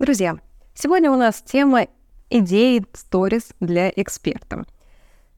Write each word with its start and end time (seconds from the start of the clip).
Друзья, 0.00 0.38
сегодня 0.72 1.10
у 1.10 1.16
нас 1.16 1.42
тема 1.42 1.86
идеи 2.30 2.86
сторис 2.94 3.50
для 3.60 3.90
эксперта. 3.90 4.64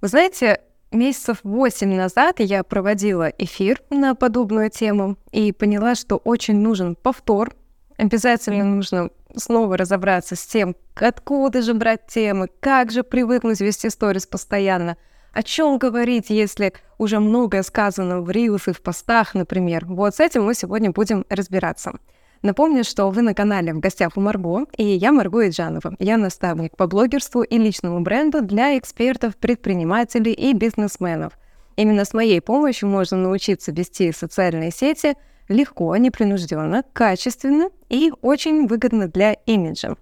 Вы 0.00 0.06
знаете, 0.06 0.60
месяцев 0.92 1.38
восемь 1.42 1.96
назад 1.96 2.36
я 2.38 2.62
проводила 2.62 3.24
эфир 3.38 3.82
на 3.90 4.14
подобную 4.14 4.70
тему 4.70 5.16
и 5.32 5.50
поняла, 5.50 5.96
что 5.96 6.14
очень 6.18 6.60
нужен 6.60 6.94
повтор. 6.94 7.56
Обязательно 7.96 8.62
нужно 8.62 9.10
снова 9.34 9.76
разобраться 9.76 10.36
с 10.36 10.46
тем, 10.46 10.76
откуда 10.94 11.60
же 11.60 11.74
брать 11.74 12.06
темы, 12.06 12.48
как 12.60 12.92
же 12.92 13.02
привыкнуть 13.02 13.60
вести 13.60 13.90
сторис 13.90 14.28
постоянно, 14.28 14.96
о 15.32 15.42
чем 15.42 15.76
говорить, 15.76 16.30
если 16.30 16.72
уже 16.98 17.18
многое 17.18 17.64
сказано 17.64 18.20
в 18.20 18.30
рилах 18.30 18.68
и 18.68 18.72
в 18.72 18.80
постах, 18.80 19.34
например. 19.34 19.86
Вот 19.86 20.14
с 20.14 20.20
этим 20.20 20.44
мы 20.44 20.54
сегодня 20.54 20.92
будем 20.92 21.26
разбираться. 21.28 21.94
Напомню, 22.42 22.82
что 22.82 23.08
вы 23.08 23.22
на 23.22 23.34
канале 23.34 23.72
«В 23.72 23.78
гостях 23.78 24.16
у 24.16 24.20
Марго», 24.20 24.66
и 24.76 24.84
я 24.84 25.12
Марго 25.12 25.48
Иджанова. 25.48 25.94
Я 26.00 26.16
наставник 26.16 26.76
по 26.76 26.88
блогерству 26.88 27.42
и 27.42 27.56
личному 27.56 28.00
бренду 28.00 28.42
для 28.42 28.76
экспертов, 28.76 29.36
предпринимателей 29.36 30.32
и 30.32 30.52
бизнесменов. 30.52 31.34
Именно 31.76 32.04
с 32.04 32.12
моей 32.12 32.40
помощью 32.40 32.88
можно 32.88 33.16
научиться 33.16 33.70
вести 33.70 34.10
социальные 34.10 34.72
сети 34.72 35.14
легко, 35.48 35.96
непринужденно, 35.96 36.82
качественно 36.92 37.70
и 37.88 38.12
очень 38.22 38.66
выгодно 38.66 39.06
для 39.06 39.34
имиджа. 39.46 39.94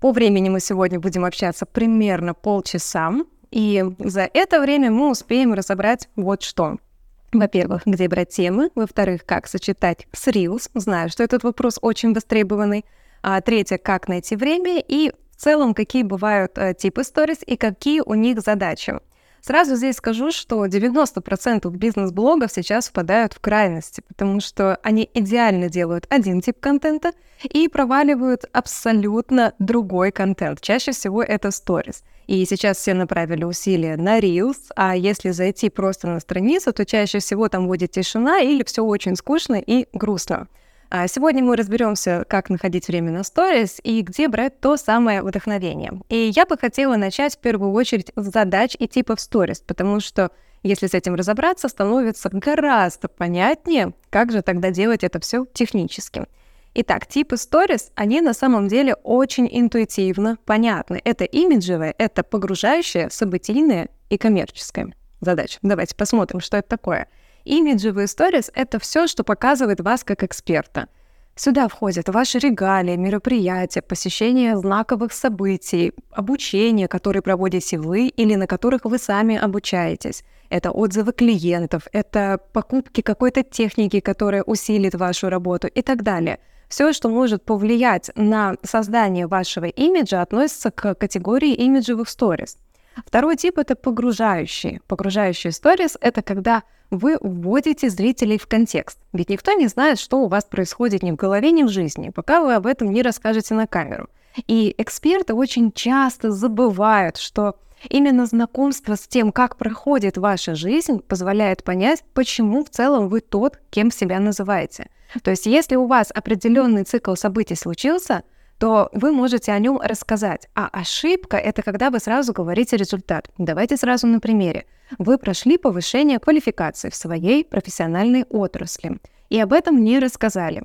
По 0.00 0.12
времени 0.12 0.50
мы 0.50 0.60
сегодня 0.60 1.00
будем 1.00 1.24
общаться 1.24 1.64
примерно 1.64 2.34
полчаса, 2.34 3.10
и 3.50 3.82
за 3.98 4.28
это 4.34 4.60
время 4.60 4.90
мы 4.90 5.10
успеем 5.10 5.54
разобрать 5.54 6.10
вот 6.14 6.42
что– 6.42 6.76
во-первых, 7.32 7.82
где 7.86 8.08
брать 8.08 8.30
темы. 8.30 8.70
Во-вторых, 8.74 9.24
как 9.24 9.46
сочетать 9.46 10.06
с 10.12 10.28
Reels. 10.28 10.70
Знаю, 10.74 11.10
что 11.10 11.22
этот 11.22 11.42
вопрос 11.42 11.78
очень 11.80 12.12
востребованный. 12.12 12.84
А 13.22 13.40
третье, 13.40 13.78
как 13.78 14.08
найти 14.08 14.36
время. 14.36 14.82
И 14.86 15.12
в 15.30 15.40
целом, 15.40 15.74
какие 15.74 16.02
бывают 16.02 16.56
э, 16.56 16.74
типы 16.74 17.04
сторис 17.04 17.38
и 17.46 17.56
какие 17.56 18.00
у 18.00 18.14
них 18.14 18.40
задачи. 18.40 18.98
Сразу 19.42 19.74
здесь 19.76 19.96
скажу, 19.96 20.32
что 20.32 20.66
90% 20.66 21.70
бизнес-блогов 21.70 22.52
сейчас 22.52 22.88
впадают 22.88 23.32
в 23.32 23.40
крайности, 23.40 24.02
потому 24.06 24.40
что 24.40 24.78
они 24.82 25.08
идеально 25.14 25.70
делают 25.70 26.06
один 26.10 26.42
тип 26.42 26.60
контента 26.60 27.12
и 27.42 27.68
проваливают 27.68 28.44
абсолютно 28.52 29.54
другой 29.58 30.12
контент. 30.12 30.60
Чаще 30.60 30.92
всего 30.92 31.22
это 31.22 31.50
сторис. 31.50 32.04
И 32.30 32.46
сейчас 32.46 32.76
все 32.76 32.94
направили 32.94 33.42
усилия 33.42 33.96
на 33.96 34.20
Reels, 34.20 34.70
а 34.76 34.94
если 34.94 35.30
зайти 35.30 35.68
просто 35.68 36.06
на 36.06 36.20
страницу, 36.20 36.72
то 36.72 36.86
чаще 36.86 37.18
всего 37.18 37.48
там 37.48 37.66
будет 37.66 37.90
тишина 37.90 38.38
или 38.38 38.62
все 38.62 38.84
очень 38.84 39.16
скучно 39.16 39.56
и 39.56 39.88
грустно. 39.92 40.46
А 40.90 41.08
сегодня 41.08 41.42
мы 41.42 41.56
разберемся, 41.56 42.24
как 42.28 42.48
находить 42.48 42.86
время 42.86 43.10
на 43.10 43.24
сторис 43.24 43.80
и 43.82 44.00
где 44.02 44.28
брать 44.28 44.60
то 44.60 44.76
самое 44.76 45.24
вдохновение. 45.24 46.02
И 46.08 46.30
я 46.32 46.46
бы 46.46 46.56
хотела 46.56 46.94
начать 46.94 47.34
в 47.34 47.38
первую 47.38 47.72
очередь 47.72 48.12
с 48.14 48.22
задач 48.30 48.76
и 48.78 48.86
типов 48.86 49.20
сторис, 49.20 49.58
потому 49.66 49.98
что 49.98 50.30
если 50.62 50.86
с 50.86 50.94
этим 50.94 51.16
разобраться, 51.16 51.66
становится 51.66 52.28
гораздо 52.30 53.08
понятнее, 53.08 53.92
как 54.08 54.30
же 54.30 54.42
тогда 54.42 54.70
делать 54.70 55.02
это 55.02 55.18
все 55.18 55.46
технически. 55.52 56.26
Итак, 56.72 57.06
типы 57.06 57.36
сторис, 57.36 57.90
они 57.96 58.20
на 58.20 58.32
самом 58.32 58.68
деле 58.68 58.94
очень 59.02 59.48
интуитивно 59.50 60.38
понятны. 60.44 61.00
Это 61.04 61.24
имиджевое, 61.24 61.94
это 61.98 62.22
погружающее, 62.22 63.10
событийное 63.10 63.88
и 64.08 64.16
коммерческое 64.16 64.94
задача. 65.20 65.58
Давайте 65.62 65.96
посмотрим, 65.96 66.40
что 66.40 66.56
это 66.56 66.68
такое. 66.68 67.08
Имиджевые 67.44 68.06
сторис— 68.06 68.50
это 68.54 68.78
все, 68.78 69.06
что 69.06 69.24
показывает 69.24 69.80
вас 69.80 70.04
как 70.04 70.22
эксперта. 70.22 70.88
Сюда 71.34 71.68
входят 71.68 72.08
ваши 72.08 72.38
регалии, 72.38 72.96
мероприятия, 72.96 73.80
посещение 73.80 74.56
знаковых 74.58 75.12
событий, 75.12 75.92
обучение, 76.10 76.86
которое 76.86 77.22
проводите 77.22 77.78
вы 77.78 78.08
или 78.08 78.34
на 78.34 78.46
которых 78.46 78.84
вы 78.84 78.98
сами 78.98 79.36
обучаетесь. 79.36 80.22
Это 80.50 80.70
отзывы 80.70 81.12
клиентов, 81.12 81.84
это 81.92 82.40
покупки 82.52 83.00
какой-то 83.00 83.42
техники, 83.42 84.00
которая 84.00 84.42
усилит 84.42 84.94
вашу 84.94 85.30
работу 85.30 85.66
и 85.66 85.80
так 85.80 86.02
далее. 86.02 86.40
Все, 86.70 86.92
что 86.92 87.08
может 87.08 87.44
повлиять 87.44 88.12
на 88.14 88.54
создание 88.62 89.26
вашего 89.26 89.64
имиджа, 89.64 90.22
относится 90.22 90.70
к 90.70 90.94
категории 90.94 91.52
имиджевых 91.52 92.08
сторис. 92.08 92.58
Второй 93.04 93.36
тип— 93.36 93.58
это 93.58 93.74
погружающие. 93.74 94.80
Погружающие 94.86 95.50
сторис— 95.52 95.98
это 96.00 96.22
когда 96.22 96.62
вы 96.90 97.18
вводите 97.20 97.90
зрителей 97.90 98.38
в 98.38 98.46
контекст. 98.46 99.00
Ведь 99.12 99.30
никто 99.30 99.52
не 99.52 99.66
знает, 99.66 99.98
что 99.98 100.18
у 100.18 100.28
вас 100.28 100.44
происходит 100.44 101.02
ни 101.02 101.10
в 101.10 101.16
голове, 101.16 101.50
ни 101.50 101.64
в 101.64 101.68
жизни, 101.68 102.10
пока 102.10 102.40
вы 102.40 102.54
об 102.54 102.66
этом 102.68 102.92
не 102.92 103.02
расскажете 103.02 103.54
на 103.54 103.66
камеру. 103.66 104.08
И 104.46 104.72
эксперты 104.78 105.34
очень 105.34 105.72
часто 105.72 106.30
забывают, 106.30 107.16
что 107.16 107.56
именно 107.88 108.26
знакомство 108.26 108.94
с 108.94 109.08
тем, 109.08 109.32
как 109.32 109.56
проходит 109.56 110.16
ваша 110.16 110.54
жизнь, 110.54 111.00
позволяет 111.00 111.64
понять, 111.64 112.04
почему 112.14 112.64
в 112.64 112.70
целом 112.70 113.08
вы 113.08 113.22
тот, 113.22 113.58
кем 113.70 113.90
себя 113.90 114.20
называете. 114.20 114.88
То 115.22 115.30
есть 115.30 115.46
если 115.46 115.76
у 115.76 115.86
вас 115.86 116.10
определенный 116.14 116.84
цикл 116.84 117.14
событий 117.14 117.56
случился— 117.56 118.22
то 118.60 118.90
вы 118.92 119.10
можете 119.10 119.52
о 119.52 119.58
нем 119.58 119.80
рассказать. 119.80 120.48
А 120.54 120.68
ошибка— 120.70 121.36
это 121.38 121.62
когда 121.62 121.88
вы 121.88 121.98
сразу 121.98 122.34
говорите 122.34 122.76
результат. 122.76 123.30
Давайте 123.38 123.78
сразу 123.78 124.06
на 124.06 124.20
примере. 124.20 124.66
Вы 124.98 125.16
прошли 125.16 125.56
повышение 125.56 126.18
квалификации 126.18 126.90
в 126.90 126.94
своей 126.94 127.42
профессиональной 127.42 128.24
отрасли 128.24 129.00
и 129.30 129.40
об 129.40 129.54
этом 129.54 129.82
не 129.82 129.98
рассказали. 129.98 130.62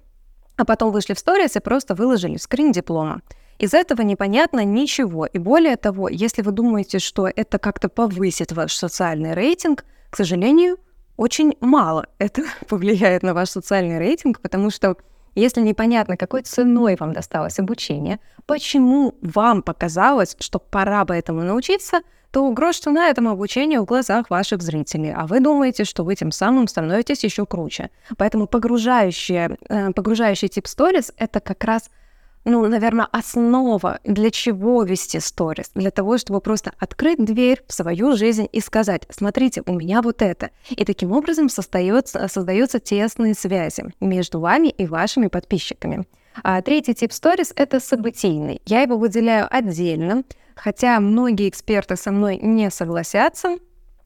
А 0.57 0.65
потом 0.65 0.91
вышли 0.91 1.13
в 1.13 1.19
сторис 1.19 1.55
и 1.55 1.61
просто 1.61 1.95
выложили 1.95 2.35
скрин 2.35 2.73
диплома. 2.73 3.21
Из 3.59 3.73
этого 3.73 4.01
непонятно 4.01 4.65
ничего. 4.65 5.25
И 5.25 5.37
более 5.37 5.77
того, 5.77 6.09
если 6.09 6.41
вы 6.41 6.51
думаете, 6.51 6.99
что 6.99 7.29
это 7.33 7.59
как-то 7.59 7.87
повысит 7.87 8.51
ваш 8.51 8.73
социальный 8.73 9.33
рейтинг, 9.33 9.85
к 10.09 10.17
сожалению, 10.17 10.77
очень 11.17 11.55
мало 11.59 12.07
это 12.19 12.43
повлияет 12.67 13.23
на 13.23 13.33
ваш 13.33 13.49
социальный 13.49 13.99
рейтинг, 13.99 14.41
потому 14.41 14.69
что 14.69 14.97
если 15.35 15.61
непонятно, 15.61 16.15
какой 16.15 16.43
ценой 16.43 16.95
вам 16.97 17.11
досталось 17.11 17.59
обучение, 17.59 18.19
почему 18.45 19.15
вам 19.21 19.61
показалось, 19.61 20.37
что 20.39 20.59
пора 20.59 21.03
бы 21.03 21.13
этому 21.13 21.43
научиться, 21.43 22.01
то 22.31 22.49
грош 22.51 22.79
цена 22.79 23.09
этому 23.09 23.31
обучению 23.31 23.81
в 23.81 23.85
глазах 23.85 24.29
ваших 24.29 24.61
зрителей, 24.61 25.13
а 25.13 25.25
вы 25.25 25.39
думаете, 25.39 25.85
что 25.85 26.03
вы 26.03 26.15
тем 26.15 26.31
самым 26.31 26.67
становитесь 26.67 27.23
еще 27.23 27.45
круче. 27.45 27.91
Поэтому 28.17 28.47
погружающий, 28.47 29.57
э, 29.69 29.91
погружающий 29.93 30.49
тип 30.49 30.67
сторис— 30.67 31.13
это 31.17 31.39
как 31.39 31.63
раз 31.63 31.89
ну, 32.45 32.65
наверное, 32.67 33.07
основа, 33.11 33.99
для 34.03 34.29
чего 34.29 34.83
вести 34.83 35.19
сторис. 35.19 35.71
Для 35.73 35.89
того, 35.89 36.17
чтобы 36.19 36.41
просто 36.41 36.71
открыть 36.79 37.23
дверь 37.23 37.63
в 37.67 37.73
свою 37.73 38.15
жизнь 38.15 38.47
и 38.51 38.61
сказать, 38.61 39.03
смотрите, 39.09 39.63
у 39.65 39.73
меня 39.73 40.01
вот 40.03 40.21
это. 40.21 40.51
И 40.69 40.85
таким 40.85 41.11
образом 41.11 41.49
создаются, 41.49 42.27
создаются 42.27 42.79
тесные 42.79 43.33
связи 43.33 43.85
между 43.99 44.39
вами 44.39 44.67
и 44.67 44.85
вашими 44.85 45.27
подписчиками. 45.27 46.05
А 46.43 46.61
третий 46.61 46.93
тип 46.93 47.11
сторис— 47.13 47.51
это 47.55 47.79
событийный. 47.79 48.61
Я 48.65 48.81
его 48.81 48.97
выделяю 48.97 49.47
отдельно, 49.49 50.23
хотя 50.55 50.99
многие 50.99 51.49
эксперты 51.49 51.95
со 51.95 52.11
мной 52.11 52.37
не 52.37 52.69
согласятся, 52.69 53.57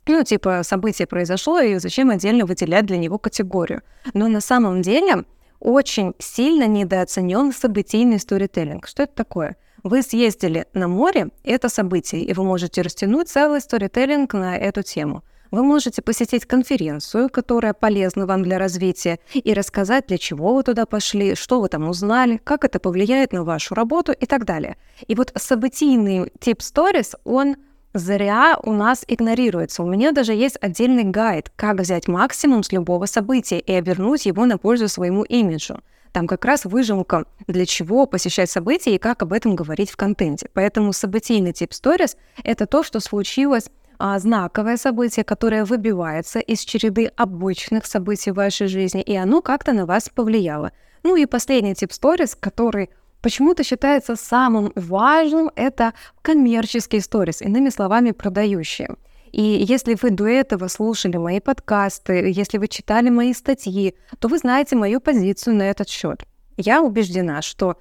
ну, 0.08 0.24
типа, 0.24 0.62
событие 0.64 1.08
произошло, 1.08 1.60
и 1.60 1.78
зачем 1.78 2.10
отдельно 2.10 2.46
выделять 2.46 2.86
для 2.86 2.98
него 2.98 3.20
категорию. 3.20 3.84
Но 4.14 4.28
на 4.28 4.42
самом 4.42 4.82
деле 4.82 5.26
очень 5.60 6.14
сильно 6.20 6.68
недооценен 6.68 7.52
событийный 7.54 8.20
сторителлинг. 8.20 8.88
Что 8.88 9.04
это 9.04 9.14
такое? 9.16 9.58
Вы 9.84 10.02
съездили 10.02 10.66
на 10.74 10.88
море, 10.88 11.30
это 11.44 11.70
событие, 11.70 12.24
и 12.24 12.34
вы 12.34 12.44
можете 12.44 12.82
растянуть 12.82 13.30
целый 13.30 13.62
сторителлинг 13.62 14.34
на 14.34 14.58
эту 14.58 14.84
тему. 14.84 15.24
Вы 15.52 15.64
можете 15.64 16.02
посетить 16.02 16.46
конференцию, 16.46 17.30
которая 17.30 17.74
полезна 17.74 18.28
вам 18.28 18.44
для 18.44 18.60
развития, 18.60 19.20
и 19.34 19.54
рассказать, 19.54 20.06
для 20.08 20.20
чего 20.20 20.54
вы 20.54 20.64
туда 20.64 20.86
пошли, 20.86 21.34
что 21.34 21.60
вы 21.60 21.70
там 21.70 21.90
узнали, 21.90 22.38
как 22.44 22.64
это 22.66 22.80
повлияет 22.80 23.34
на 23.34 23.44
вашу 23.44 23.74
работу 23.74 24.12
и 24.12 24.26
так 24.28 24.46
далее. 24.46 24.78
И 25.08 25.16
вот 25.16 25.32
событийный 25.36 26.32
тип 26.40 26.62
сторис, 26.62 27.16
он 27.24 27.56
зря 27.94 28.58
у 28.64 28.72
нас 28.72 29.04
игнорируется. 29.08 29.84
У 29.84 29.88
меня 29.88 30.12
даже 30.12 30.34
есть 30.34 30.58
отдельный 30.62 31.04
гайд, 31.04 31.52
как 31.56 31.80
взять 31.80 32.08
максимум 32.08 32.64
с 32.64 32.72
любого 32.72 33.06
события 33.06 33.60
и 33.60 33.74
обернуть 33.74 34.26
его 34.26 34.46
на 34.46 34.58
пользу 34.58 34.88
своему 34.88 35.24
имиджу. 35.24 35.82
Там 36.12 36.28
как 36.28 36.46
раз 36.46 36.66
выжимка, 36.66 37.26
для 37.48 37.66
чего 37.66 38.06
посещать 38.06 38.50
события 38.50 38.96
и 38.96 38.98
как 38.98 39.22
об 39.22 39.34
этом 39.34 39.56
говорить 39.56 39.92
в 39.92 39.98
контенте. 39.98 40.50
Поэтому 40.54 40.92
событийный 40.92 41.54
тип 41.54 41.74
сторис— 41.74 42.18
это 42.44 42.66
то, 42.66 42.84
что 42.84 43.00
случилось 43.00 43.70
а, 44.00 44.18
знаковое 44.18 44.78
событие, 44.78 45.24
которое 45.24 45.66
выбивается 45.66 46.40
из 46.40 46.62
череды 46.62 47.12
обычных 47.16 47.86
событий 47.86 48.32
в 48.32 48.36
вашей 48.36 48.68
жизни, 48.68 49.02
и 49.02 49.16
оно 49.16 49.42
как-то 49.42 49.74
на 49.74 49.86
вас 49.86 50.10
повлияло. 50.10 50.72
Ну 51.04 51.16
и 51.16 51.26
последний 51.26 51.76
тип 51.76 51.92
сторис, 51.92 52.36
который 52.36 52.90
почему-то 53.22 53.64
считается 53.64 54.16
самым 54.16 54.72
важным 54.76 55.52
это 55.56 55.94
коммерческие 56.22 57.02
сторис, 57.02 57.42
иными 57.42 57.70
словами, 57.70 58.12
продающие. 58.12 58.90
И 59.32 59.42
если 59.42 59.96
вы 60.02 60.10
до 60.10 60.28
этого 60.28 60.68
слушали 60.68 61.18
мои 61.18 61.40
подкасты, 61.40 62.32
если 62.32 62.58
вы 62.58 62.68
читали 62.68 63.10
мои 63.10 63.34
статьи, 63.34 63.96
то 64.20 64.28
вы 64.28 64.38
знаете 64.40 64.76
мою 64.76 65.00
позицию 65.00 65.56
на 65.56 65.64
этот 65.64 65.90
счет. 65.90 66.24
Я 66.58 66.82
убеждена, 66.82 67.42
что 67.42 67.78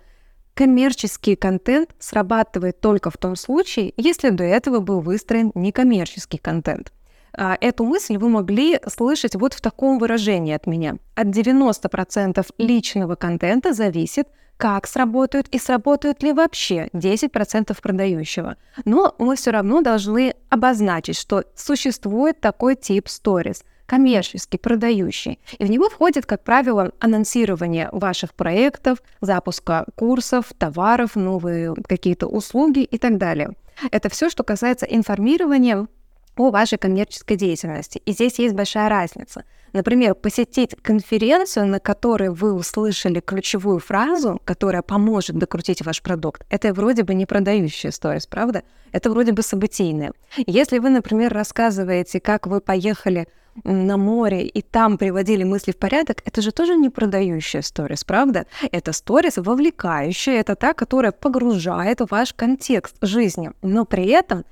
коммерческий 0.55 1.37
контент 1.37 1.91
срабатывает 1.99 2.81
только 2.81 3.11
в 3.11 3.17
том 3.17 3.37
случае, 3.37 3.93
если 3.97 4.31
до 4.31 4.45
этого 4.45 4.81
был 4.81 5.01
выстроен 5.01 5.53
некоммерческий 5.55 6.39
контент. 6.39 6.93
А, 7.33 7.57
эту 7.61 7.85
мысль 7.85 8.17
вы 8.17 8.29
могли 8.29 8.81
слышать 8.89 9.37
вот 9.37 9.55
в 9.55 9.61
таком 9.61 9.99
выражении 9.99 10.53
от 10.53 10.67
меня. 10.67 10.97
От 11.15 11.29
90% 11.29 12.45
личного 12.59 13.15
контента 13.15 13.73
зависит, 13.73 14.27
как 14.59 14.87
сработают 14.87 15.49
и 15.49 15.59
сработают 15.59 16.23
ли 16.23 16.33
вообще 16.33 16.89
10% 16.93 17.81
продающего. 17.81 18.57
Но 18.85 19.15
мы 19.19 19.37
все 19.37 19.53
равно 19.53 19.81
должны 19.81 20.35
обозначить, 20.51 21.17
что 21.17 21.45
существует 21.57 22.41
такой 22.41 22.77
тип 22.77 23.07
stories– 23.07 23.65
коммерческий, 23.89 24.59
продающий. 24.59 25.39
И 25.59 25.65
в 25.65 25.71
него 25.71 25.89
входит, 25.89 26.27
как 26.27 26.45
правило, 26.45 26.93
анонсирование 27.01 27.89
ваших 27.91 28.35
проектов, 28.35 28.99
запуска 29.23 29.87
курсов, 29.97 30.53
товаров, 30.59 31.17
новые 31.17 31.75
какие-то 31.89 32.27
услуги 32.27 32.81
и 32.81 32.99
так 32.99 33.17
далее. 33.17 33.53
Это 33.91 34.11
все, 34.11 34.29
что 34.29 34.43
касается 34.45 34.85
информирования 34.85 35.87
о 36.37 36.51
вашей 36.51 36.79
коммерческой 36.79 37.37
деятельности. 37.37 38.03
И 38.05 38.13
здесь 38.13 38.39
есть 38.39 38.55
большая 38.55 38.91
разница. 38.91 39.45
Например, 39.73 40.15
посетить 40.15 40.75
конференцию, 40.83 41.67
на 41.67 41.81
которой 41.81 42.31
вы 42.31 42.53
услышали 42.53 43.21
ключевую 43.21 43.79
фразу, 43.79 44.41
которая 44.45 44.83
поможет 44.83 45.37
докрутить 45.37 45.85
ваш 45.85 46.03
продукт, 46.03 46.45
это 46.51 46.73
вроде 46.73 47.03
бы 47.03 47.15
не 47.15 47.27
продающая 47.27 47.91
сторис, 47.91 48.27
правда? 48.27 48.63
Это 48.93 49.11
вроде 49.11 49.33
бы 49.33 49.43
событийное. 49.43 50.13
Если 50.47 50.79
вы, 50.79 50.91
например, 50.91 51.33
рассказываете, 51.33 52.21
как 52.21 52.47
вы 52.47 52.61
поехали 52.61 53.29
на 53.65 53.97
море 53.97 54.47
и 54.47 54.63
там 54.63 54.99
приводили 54.99 55.45
мысли 55.45 55.73
в 55.73 55.79
порядок, 55.79 56.23
это 56.25 56.43
же 56.43 56.53
тоже 56.53 56.77
не 56.77 56.91
продающая 56.91 57.63
сторис, 57.63 58.05
правда? 58.05 58.47
Это 58.73 58.93
сторис 58.93 59.37
вовлекающая, 59.37 60.41
это 60.41 60.55
та, 60.55 60.75
которая 60.75 61.13
погружает 61.13 62.01
ваш 62.11 62.35
контекст 62.35 62.97
жизни. 63.03 63.51
Но 63.63 63.85
при 63.85 64.07
этом 64.07 64.45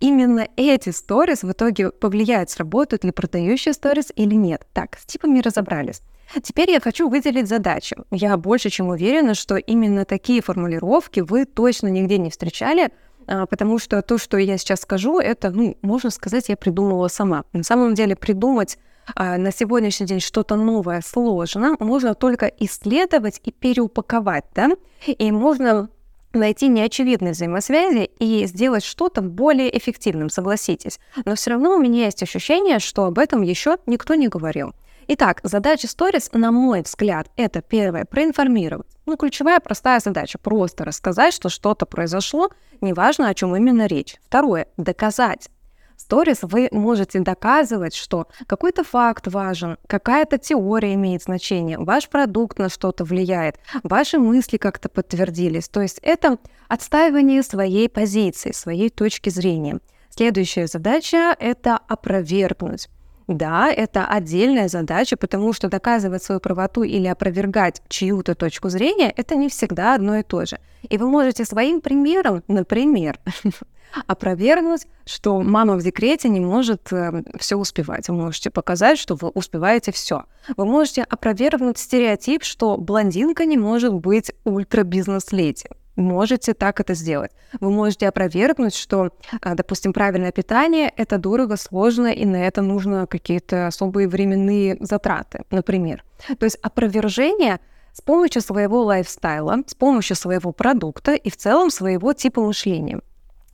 именно 0.00 0.48
эти 0.56 0.90
сторис 0.90 1.42
в 1.42 1.50
итоге 1.50 1.90
повлияют, 1.90 2.50
сработают 2.50 3.04
ли 3.04 3.10
продающие 3.10 3.72
сторис 3.74 4.12
или 4.14 4.34
нет. 4.34 4.66
Так, 4.72 4.98
с 4.98 5.06
типами 5.06 5.40
разобрались. 5.40 6.02
Теперь 6.42 6.70
я 6.70 6.80
хочу 6.80 7.08
выделить 7.08 7.48
задачу. 7.48 7.96
Я 8.10 8.36
больше 8.36 8.70
чем 8.70 8.88
уверена, 8.88 9.34
что 9.34 9.56
именно 9.56 10.04
такие 10.04 10.42
формулировки 10.42 11.20
вы 11.20 11.44
точно 11.44 11.88
нигде 11.88 12.18
не 12.18 12.30
встречали, 12.30 12.90
потому 13.26 13.78
что 13.78 14.02
то, 14.02 14.18
что 14.18 14.36
я 14.36 14.58
сейчас 14.58 14.80
скажу, 14.80 15.18
это, 15.18 15.50
ну, 15.50 15.76
можно 15.82 16.10
сказать, 16.10 16.48
я 16.48 16.56
придумала 16.56 17.08
сама. 17.08 17.44
На 17.52 17.62
самом 17.62 17.94
деле 17.94 18.16
придумать 18.16 18.78
а, 19.14 19.36
на 19.36 19.52
сегодняшний 19.52 20.06
день 20.06 20.20
что-то 20.20 20.56
новое 20.56 21.02
сложно, 21.04 21.76
можно 21.78 22.14
только 22.14 22.46
исследовать 22.46 23.40
и 23.44 23.52
переупаковать, 23.52 24.44
да, 24.54 24.70
и 25.06 25.30
можно 25.30 25.88
найти 26.32 26.68
неочевидные 26.68 27.32
взаимосвязи 27.32 28.10
и 28.18 28.44
сделать 28.46 28.84
что-то 28.84 29.22
более 29.22 29.76
эффективным, 29.76 30.30
согласитесь. 30.30 30.98
Но 31.24 31.34
все 31.34 31.50
равно 31.50 31.76
у 31.76 31.80
меня 31.80 32.06
есть 32.06 32.22
ощущение, 32.22 32.78
что 32.78 33.04
об 33.04 33.18
этом 33.18 33.42
еще 33.42 33.76
никто 33.86 34.14
не 34.14 34.28
говорил. 34.28 34.74
Итак, 35.06 35.40
задача 35.42 35.86
Stories, 35.86 36.36
на 36.36 36.50
мой 36.50 36.80
взгляд, 36.80 37.30
это 37.36 37.60
первое, 37.60 38.06
проинформировать. 38.06 38.86
Ну, 39.04 39.16
ключевая 39.18 39.60
простая 39.60 40.00
задача, 40.00 40.38
просто 40.38 40.84
рассказать, 40.84 41.34
что 41.34 41.50
что-то 41.50 41.84
произошло, 41.84 42.48
неважно, 42.80 43.28
о 43.28 43.34
чем 43.34 43.54
именно 43.54 43.86
речь. 43.86 44.16
Второе, 44.24 44.68
доказать. 44.78 45.50
Сторис 45.96 46.38
вы 46.42 46.68
можете 46.72 47.20
доказывать, 47.20 47.94
что 47.94 48.28
какой-то 48.46 48.82
факт 48.82 49.26
важен, 49.26 49.76
какая-то 49.86 50.38
теория 50.38 50.94
имеет 50.94 51.22
значение, 51.22 51.78
ваш 51.78 52.08
продукт 52.08 52.58
на 52.58 52.68
что-то 52.68 53.04
влияет, 53.04 53.58
ваши 53.82 54.18
мысли 54.18 54.56
как-то 54.56 54.88
подтвердились. 54.88 55.68
То 55.68 55.82
есть 55.82 55.98
это 56.02 56.38
отстаивание 56.68 57.42
своей 57.42 57.88
позиции, 57.88 58.52
своей 58.52 58.88
точки 58.88 59.28
зрения. 59.28 59.80
Следующая 60.08 60.66
задача— 60.66 61.36
это 61.38 61.76
опровергнуть. 61.76 62.88
Да, 63.26 63.70
это 63.72 64.06
отдельная 64.06 64.68
задача, 64.68 65.16
потому 65.16 65.52
что 65.52 65.68
доказывать 65.68 66.22
свою 66.22 66.40
правоту 66.40 66.82
или 66.82 67.06
опровергать 67.06 67.82
чью-то 67.88 68.34
точку 68.34 68.68
зрения– 68.68 69.12
это 69.16 69.34
не 69.34 69.48
всегда 69.48 69.94
одно 69.94 70.16
и 70.16 70.22
то 70.22 70.44
же. 70.44 70.58
И 70.90 70.98
вы 70.98 71.08
можете 71.08 71.44
своим 71.46 71.80
примером, 71.80 72.42
например, 72.48 73.18
опровергнуть, 74.06 74.86
что 75.06 75.40
мама 75.40 75.76
в 75.76 75.82
декрете 75.82 76.28
не 76.28 76.40
может 76.40 76.92
э, 76.92 77.22
все 77.38 77.56
успевать. 77.56 78.08
Вы 78.08 78.16
можете 78.16 78.50
показать, 78.50 78.98
что 78.98 79.14
вы 79.14 79.28
успеваете 79.28 79.90
все. 79.92 80.24
Вы 80.56 80.66
можете 80.66 81.02
опровергнуть 81.02 81.78
стереотип, 81.78 82.44
что 82.44 82.76
блондинка 82.76 83.46
не 83.46 83.56
может 83.56 83.94
быть 83.94 84.32
ультра-бизнес-леди 84.44 85.68
можете 85.96 86.54
так 86.54 86.80
это 86.80 86.94
сделать. 86.94 87.30
Вы 87.60 87.70
можете 87.70 88.08
опровергнуть, 88.08 88.74
что, 88.74 89.10
а, 89.40 89.54
допустим, 89.54 89.92
правильное 89.92 90.32
питание— 90.32 90.92
это 90.96 91.18
дорого, 91.18 91.56
сложно, 91.56 92.08
и 92.08 92.24
на 92.24 92.36
это 92.36 92.62
нужно 92.62 93.06
какие-то 93.06 93.66
особые 93.66 94.08
временные 94.08 94.76
затраты, 94.80 95.44
например. 95.50 96.04
То 96.38 96.44
есть 96.44 96.56
опровержение 96.62 97.60
с 97.92 98.00
помощью 98.00 98.42
своего 98.42 98.82
лайфстайла, 98.82 99.58
с 99.66 99.74
помощью 99.74 100.16
своего 100.16 100.52
продукта 100.52 101.14
и 101.14 101.30
в 101.30 101.36
целом 101.36 101.70
своего 101.70 102.12
типа 102.12 102.40
мышления. 102.40 103.00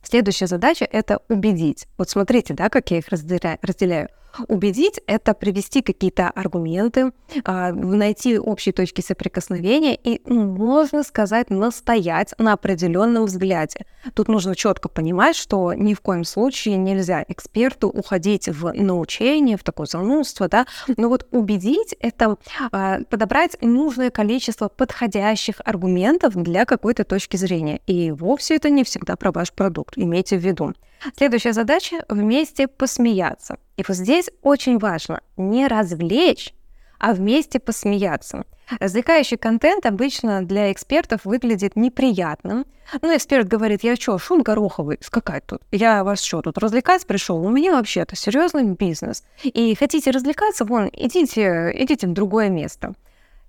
Следующая 0.03 0.47
задача— 0.47 0.85
это 0.91 1.19
убедить. 1.29 1.87
Вот 1.97 2.09
смотрите, 2.09 2.55
да, 2.55 2.69
как 2.69 2.89
я 2.89 2.97
их 2.97 3.05
разделяю. 3.09 4.09
Убедить— 4.47 4.99
это 5.07 5.33
привести 5.33 5.81
какие-то 5.81 6.29
аргументы, 6.29 7.11
а, 7.43 7.71
найти 7.71 8.39
общие 8.39 8.73
точки 8.73 9.01
соприкосновения 9.01 9.95
и, 9.95 10.21
ну, 10.25 10.45
можно 10.45 11.03
сказать, 11.03 11.49
настоять 11.49 12.33
на 12.37 12.53
определенном 12.53 13.25
взгляде. 13.25 13.85
Тут 14.13 14.27
нужно 14.27 14.55
четко 14.55 14.89
понимать, 14.89 15.35
что 15.35 15.73
ни 15.73 15.93
в 15.93 16.01
коем 16.01 16.23
случае 16.23 16.77
нельзя 16.77 17.23
эксперту 17.27 17.89
уходить 17.89 18.47
в 18.47 18.71
научение, 18.73 19.57
в 19.57 19.63
такое 19.63 19.85
занудство, 19.85 20.47
да, 20.47 20.65
но 20.97 21.09
вот 21.09 21.27
убедить— 21.31 21.95
это 21.99 22.37
а, 22.71 22.99
подобрать 23.09 23.57
нужное 23.61 24.09
количество 24.09 24.69
подходящих 24.69 25.55
аргументов 25.63 26.35
для 26.35 26.65
какой-то 26.65 27.03
точки 27.03 27.37
зрения. 27.37 27.81
И 27.87 28.11
вовсе 28.11 28.55
это 28.55 28.69
не 28.69 28.83
всегда 28.83 29.15
про 29.15 29.31
ваш 29.31 29.51
продукт, 29.53 29.97
имейте 29.97 30.37
в 30.37 30.41
виду. 30.41 30.73
Следующая 31.17 31.53
задача— 31.53 32.05
вместе 32.09 32.67
посмеяться. 32.67 33.57
И 33.81 33.83
вот 33.87 33.97
здесь 33.97 34.29
очень 34.43 34.77
важно 34.77 35.21
не 35.37 35.67
развлечь, 35.67 36.53
а 36.99 37.13
вместе 37.13 37.59
посмеяться. 37.59 38.43
Развлекающий 38.79 39.37
контент 39.37 39.87
обычно 39.87 40.45
для 40.45 40.71
экспертов 40.71 41.25
выглядит 41.25 41.75
неприятным. 41.75 42.65
Ну, 43.01 43.17
эксперт 43.17 43.47
говорит, 43.47 43.83
я 43.83 43.95
что, 43.95 44.19
шум 44.19 44.43
гороховый, 44.43 44.99
скакать 45.01 45.47
тут? 45.47 45.63
Я 45.71 46.03
вас 46.03 46.21
что, 46.21 46.43
тут 46.43 46.59
развлекать 46.59 47.07
пришел? 47.07 47.43
У 47.43 47.49
меня 47.49 47.71
вообще-то 47.71 48.15
серьезный 48.15 48.65
бизнес. 48.65 49.23
И 49.43 49.73
хотите 49.73 50.11
развлекаться, 50.11 50.63
вон, 50.63 50.91
идите, 50.93 51.71
идите 51.75 52.05
в 52.05 52.13
другое 52.13 52.49
место. 52.49 52.93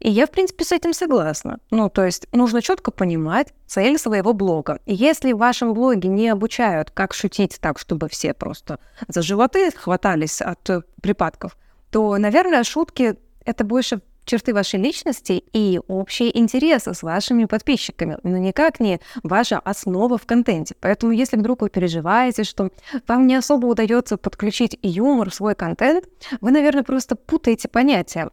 И 0.02 0.10
я, 0.10 0.26
в 0.26 0.30
принципе, 0.32 0.64
с 0.64 0.72
этим 0.72 0.92
согласна. 0.94 1.58
Ну, 1.70 1.88
то 1.88 2.04
есть 2.04 2.26
нужно 2.32 2.60
четко 2.60 2.90
понимать 2.90 3.54
цель 3.68 3.98
своего 3.98 4.32
блога. 4.32 4.80
И 4.84 4.94
если 4.94 5.32
в 5.32 5.38
вашем 5.38 5.74
блоге 5.74 6.08
не 6.08 6.28
обучают, 6.28 6.90
как 6.90 7.14
шутить 7.14 7.58
так, 7.60 7.78
чтобы 7.78 8.08
все 8.08 8.34
просто 8.34 8.80
за 9.06 9.22
животы 9.22 9.70
хватались 9.70 10.40
от 10.40 10.68
э, 10.70 10.82
припадков, 11.00 11.56
то, 11.92 12.18
наверное, 12.18 12.64
шутки— 12.64 13.14
это 13.44 13.62
больше 13.62 14.00
черты 14.24 14.52
вашей 14.52 14.80
личности 14.80 15.44
и 15.52 15.80
общие 15.86 16.36
интересы 16.36 16.94
с 16.94 17.04
вашими 17.04 17.44
подписчиками, 17.44 18.18
но 18.24 18.38
никак 18.38 18.80
не 18.80 19.00
ваша 19.22 19.60
основа 19.60 20.18
в 20.18 20.26
контенте. 20.26 20.74
Поэтому, 20.80 21.12
если 21.12 21.36
вдруг 21.36 21.62
вы 21.62 21.70
переживаете, 21.70 22.42
что 22.42 22.70
вам 23.06 23.28
не 23.28 23.36
особо 23.36 23.66
удается 23.66 24.16
подключить 24.16 24.76
юмор 24.82 25.30
в 25.30 25.34
свой 25.34 25.54
контент, 25.54 26.06
вы, 26.40 26.50
наверное, 26.50 26.82
просто 26.82 27.14
путаете 27.14 27.68
понятия 27.68 28.30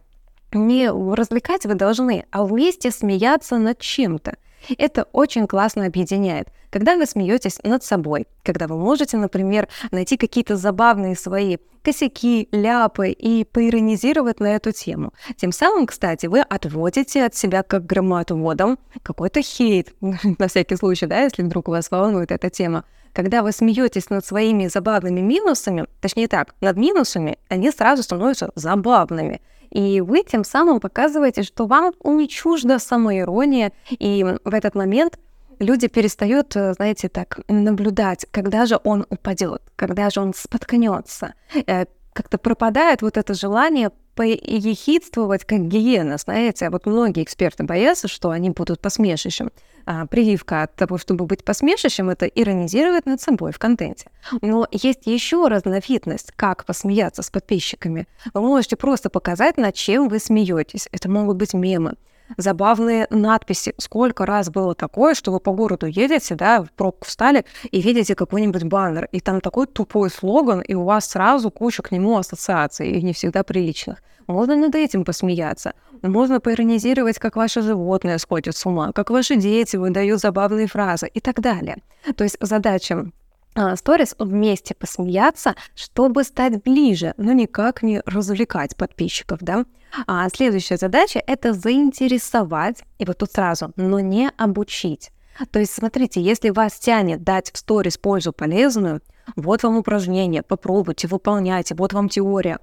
не 0.52 0.90
развлекать 0.90 1.66
вы 1.66 1.74
должны, 1.74 2.24
а 2.30 2.44
вместе 2.44 2.90
смеяться 2.90 3.58
над 3.58 3.78
чем-то. 3.78 4.36
Это 4.78 5.04
очень 5.12 5.46
классно 5.46 5.86
объединяет. 5.86 6.48
Когда 6.70 6.96
вы 6.96 7.06
смеетесь 7.06 7.58
над 7.64 7.82
собой, 7.82 8.26
когда 8.44 8.68
вы 8.68 8.76
можете, 8.76 9.16
например, 9.16 9.68
найти 9.90 10.16
какие-то 10.16 10.56
забавные 10.56 11.16
свои 11.16 11.56
косяки, 11.82 12.48
ляпы 12.52 13.10
и 13.10 13.44
поиронизировать 13.44 14.38
на 14.38 14.54
эту 14.54 14.72
тему. 14.72 15.12
Тем 15.36 15.50
самым, 15.50 15.86
кстати, 15.86 16.26
вы 16.26 16.40
отводите 16.40 17.24
от 17.24 17.34
себя 17.34 17.62
как 17.62 17.86
громоотводом 17.86 18.78
какой-то 19.02 19.42
хейт, 19.42 19.94
на 20.00 20.48
всякий 20.48 20.76
случай, 20.76 21.06
да, 21.06 21.22
если 21.22 21.42
вдруг 21.42 21.68
вас 21.68 21.90
волнует 21.90 22.30
эта 22.30 22.50
тема. 22.50 22.84
Когда 23.12 23.42
вы 23.42 23.50
смеетесь 23.50 24.08
над 24.10 24.24
своими 24.24 24.68
забавными 24.68 25.20
минусами, 25.20 25.86
точнее 26.00 26.28
так, 26.28 26.54
над 26.60 26.76
минусами, 26.76 27.38
они 27.48 27.70
сразу 27.72 28.02
становятся 28.04 28.50
забавными. 28.54 29.40
И 29.70 30.00
вы 30.00 30.22
тем 30.22 30.44
самым 30.44 30.80
показываете, 30.80 31.42
что 31.42 31.66
вам 31.66 31.92
не 32.04 32.28
чужда 32.28 32.78
самоирония, 32.78 33.72
и 33.90 34.24
в 34.44 34.54
этот 34.54 34.74
момент 34.74 35.18
люди 35.60 35.86
перестают, 35.88 36.56
э, 36.56 36.74
знаете, 36.74 37.08
так 37.08 37.40
наблюдать, 37.48 38.26
когда 38.30 38.66
же 38.66 38.80
он 38.82 39.06
упадет, 39.10 39.62
когда 39.76 40.10
же 40.10 40.20
он 40.20 40.34
споткнется. 40.34 41.34
Э, 41.66 41.84
как-то 42.12 42.38
пропадает 42.38 43.02
вот 43.02 43.16
это 43.16 43.34
желание 43.34 43.90
поехидствовать 44.14 45.44
как 45.44 45.68
гиена, 45.68 46.18
знаете. 46.18 46.70
Вот 46.70 46.86
многие 46.86 47.22
эксперты 47.22 47.64
боятся, 47.64 48.08
что 48.08 48.30
они 48.30 48.50
будут 48.50 48.80
посмешищем. 48.80 49.50
А, 49.86 50.06
прививка 50.06 50.62
от 50.62 50.76
того, 50.76 50.98
чтобы 50.98 51.24
быть 51.26 51.44
посмешищем, 51.44 52.10
это 52.10 52.26
иронизировать 52.26 53.06
над 53.06 53.20
собой 53.20 53.52
в 53.52 53.58
контенте. 53.58 54.10
Но 54.42 54.66
есть 54.70 55.06
еще 55.06 55.48
разновидность, 55.48 56.32
как 56.36 56.64
посмеяться 56.64 57.22
с 57.22 57.30
подписчиками. 57.30 58.06
Вы 58.34 58.40
можете 58.42 58.76
просто 58.76 59.10
показать, 59.10 59.56
над 59.56 59.74
чем 59.74 60.08
вы 60.08 60.18
смеетесь. 60.18 60.88
Это 60.92 61.10
могут 61.10 61.36
быть 61.36 61.54
мемы 61.54 61.94
забавные 62.36 63.06
надписи. 63.10 63.74
Сколько 63.78 64.26
раз 64.26 64.50
было 64.50 64.74
такое, 64.74 65.14
что 65.14 65.32
вы 65.32 65.40
по 65.40 65.52
городу 65.52 65.86
едете, 65.86 66.34
да, 66.34 66.62
в 66.62 66.70
пробку 66.72 67.06
встали 67.06 67.44
и 67.70 67.80
видите 67.80 68.14
какой-нибудь 68.14 68.64
баннер, 68.64 69.08
и 69.12 69.20
там 69.20 69.40
такой 69.40 69.66
тупой 69.66 70.10
слоган, 70.10 70.60
и 70.60 70.74
у 70.74 70.84
вас 70.84 71.06
сразу 71.06 71.50
куча 71.50 71.82
к 71.82 71.90
нему 71.90 72.16
ассоциаций, 72.16 72.90
и 72.90 73.02
не 73.02 73.12
всегда 73.12 73.42
приличных. 73.42 74.02
Можно 74.26 74.54
над 74.54 74.74
этим 74.76 75.04
посмеяться. 75.04 75.72
Можно 76.02 76.40
поиронизировать, 76.40 77.18
как 77.18 77.36
ваши 77.36 77.62
животные 77.62 78.18
сходят 78.18 78.56
с 78.56 78.64
ума, 78.64 78.92
как 78.92 79.10
ваши 79.10 79.36
дети 79.36 79.76
выдают 79.76 80.20
забавные 80.20 80.66
фразы 80.66 81.08
и 81.08 81.20
так 81.20 81.40
далее. 81.40 81.78
То 82.16 82.24
есть 82.24 82.36
задача 82.40 83.10
а, 83.54 83.74
сторис 83.76 84.14
вместе 84.18 84.74
посмеяться, 84.74 85.56
чтобы 85.74 86.22
стать 86.24 86.62
ближе, 86.62 87.14
но 87.16 87.32
никак 87.32 87.82
не 87.82 88.00
развлекать 88.06 88.76
подписчиков, 88.76 89.40
да. 89.40 89.64
А 90.06 90.28
следующая 90.28 90.76
задача— 90.76 91.22
это 91.26 91.52
заинтересовать, 91.52 92.84
и 92.98 93.04
вот 93.04 93.18
тут 93.18 93.32
сразу, 93.32 93.72
но 93.76 94.00
не 94.00 94.30
обучить. 94.36 95.10
То 95.50 95.58
есть, 95.58 95.72
смотрите, 95.72 96.20
если 96.20 96.50
вас 96.50 96.78
тянет 96.78 97.22
дать 97.22 97.50
в 97.52 97.58
сторис 97.58 97.96
пользу 97.96 98.32
полезную, 98.32 99.00
вот 99.36 99.62
вам 99.62 99.76
упражнение, 99.78 100.42
попробуйте, 100.42 101.08
выполняйте, 101.08 101.74
вот 101.74 101.92
вам 101.92 102.08
теория. 102.08 102.58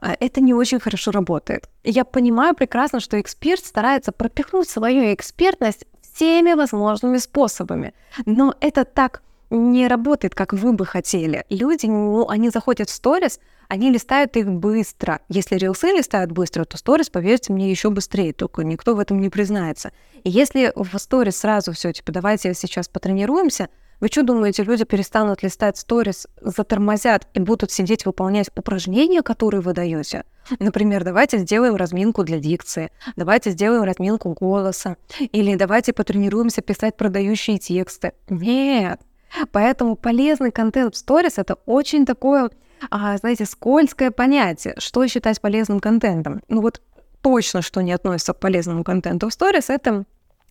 А, 0.00 0.16
это 0.18 0.40
не 0.40 0.54
очень 0.54 0.80
хорошо 0.80 1.10
работает. 1.10 1.68
Я 1.84 2.04
понимаю 2.04 2.54
прекрасно, 2.54 3.00
что 3.00 3.20
эксперт 3.20 3.64
старается 3.64 4.12
пропихнуть 4.12 4.68
свою 4.68 5.12
экспертность 5.14 5.86
всеми 6.00 6.52
возможными 6.54 7.18
способами, 7.18 7.94
но 8.26 8.54
это 8.60 8.84
так 8.84 9.22
не 9.50 9.88
работает, 9.88 10.34
как 10.34 10.52
вы 10.52 10.72
бы 10.72 10.84
хотели. 10.84 11.44
Люди, 11.48 11.86
ну, 11.86 12.28
они 12.28 12.50
заходят 12.50 12.88
в 12.88 12.94
сторис, 12.94 13.40
они 13.68 13.90
листают 13.90 14.36
их 14.36 14.48
быстро. 14.48 15.20
Если 15.28 15.56
рилсы 15.56 15.88
листают 15.88 16.32
быстро, 16.32 16.64
то 16.64 16.76
сторис, 16.76 17.10
поверьте 17.10 17.52
мне, 17.52 17.70
еще 17.70 17.90
быстрее, 17.90 18.32
только 18.32 18.64
никто 18.64 18.94
в 18.94 18.98
этом 18.98 19.20
не 19.20 19.28
признается. 19.28 19.92
И 20.24 20.30
если 20.30 20.72
в 20.74 20.98
сторис 20.98 21.38
сразу 21.38 21.72
все, 21.72 21.92
типа, 21.92 22.12
давайте 22.12 22.54
сейчас 22.54 22.88
потренируемся, 22.88 23.68
вы 24.00 24.06
что 24.06 24.22
думаете, 24.22 24.62
люди 24.62 24.84
перестанут 24.84 25.42
листать 25.42 25.76
сторис, 25.76 26.28
затормозят 26.40 27.26
и 27.34 27.40
будут 27.40 27.72
сидеть 27.72 28.06
выполнять 28.06 28.48
упражнения, 28.54 29.22
которые 29.22 29.60
вы 29.60 29.72
даете? 29.72 30.24
Например, 30.60 31.02
давайте 31.02 31.38
сделаем 31.38 31.74
разминку 31.74 32.22
для 32.22 32.38
дикции, 32.38 32.92
давайте 33.16 33.50
сделаем 33.50 33.82
разминку 33.82 34.36
голоса, 34.38 34.96
или 35.18 35.56
давайте 35.56 35.92
потренируемся 35.92 36.62
писать 36.62 36.96
продающие 36.96 37.58
тексты. 37.58 38.12
Нет, 38.28 39.00
Поэтому 39.52 39.96
полезный 39.96 40.50
контент 40.50 40.94
в 40.94 40.98
сторис— 40.98 41.34
это 41.38 41.54
очень 41.66 42.06
такое, 42.06 42.50
а, 42.90 43.16
знаете, 43.16 43.44
скользкое 43.44 44.10
понятие, 44.10 44.74
что 44.78 45.06
считать 45.06 45.40
полезным 45.40 45.80
контентом. 45.80 46.42
Ну 46.48 46.60
вот 46.60 46.80
точно, 47.20 47.62
что 47.62 47.80
не 47.80 47.92
относится 47.92 48.32
к 48.32 48.40
полезному 48.40 48.84
контенту 48.84 49.28
в 49.28 49.32
сторис, 49.32 49.70
это 49.70 50.04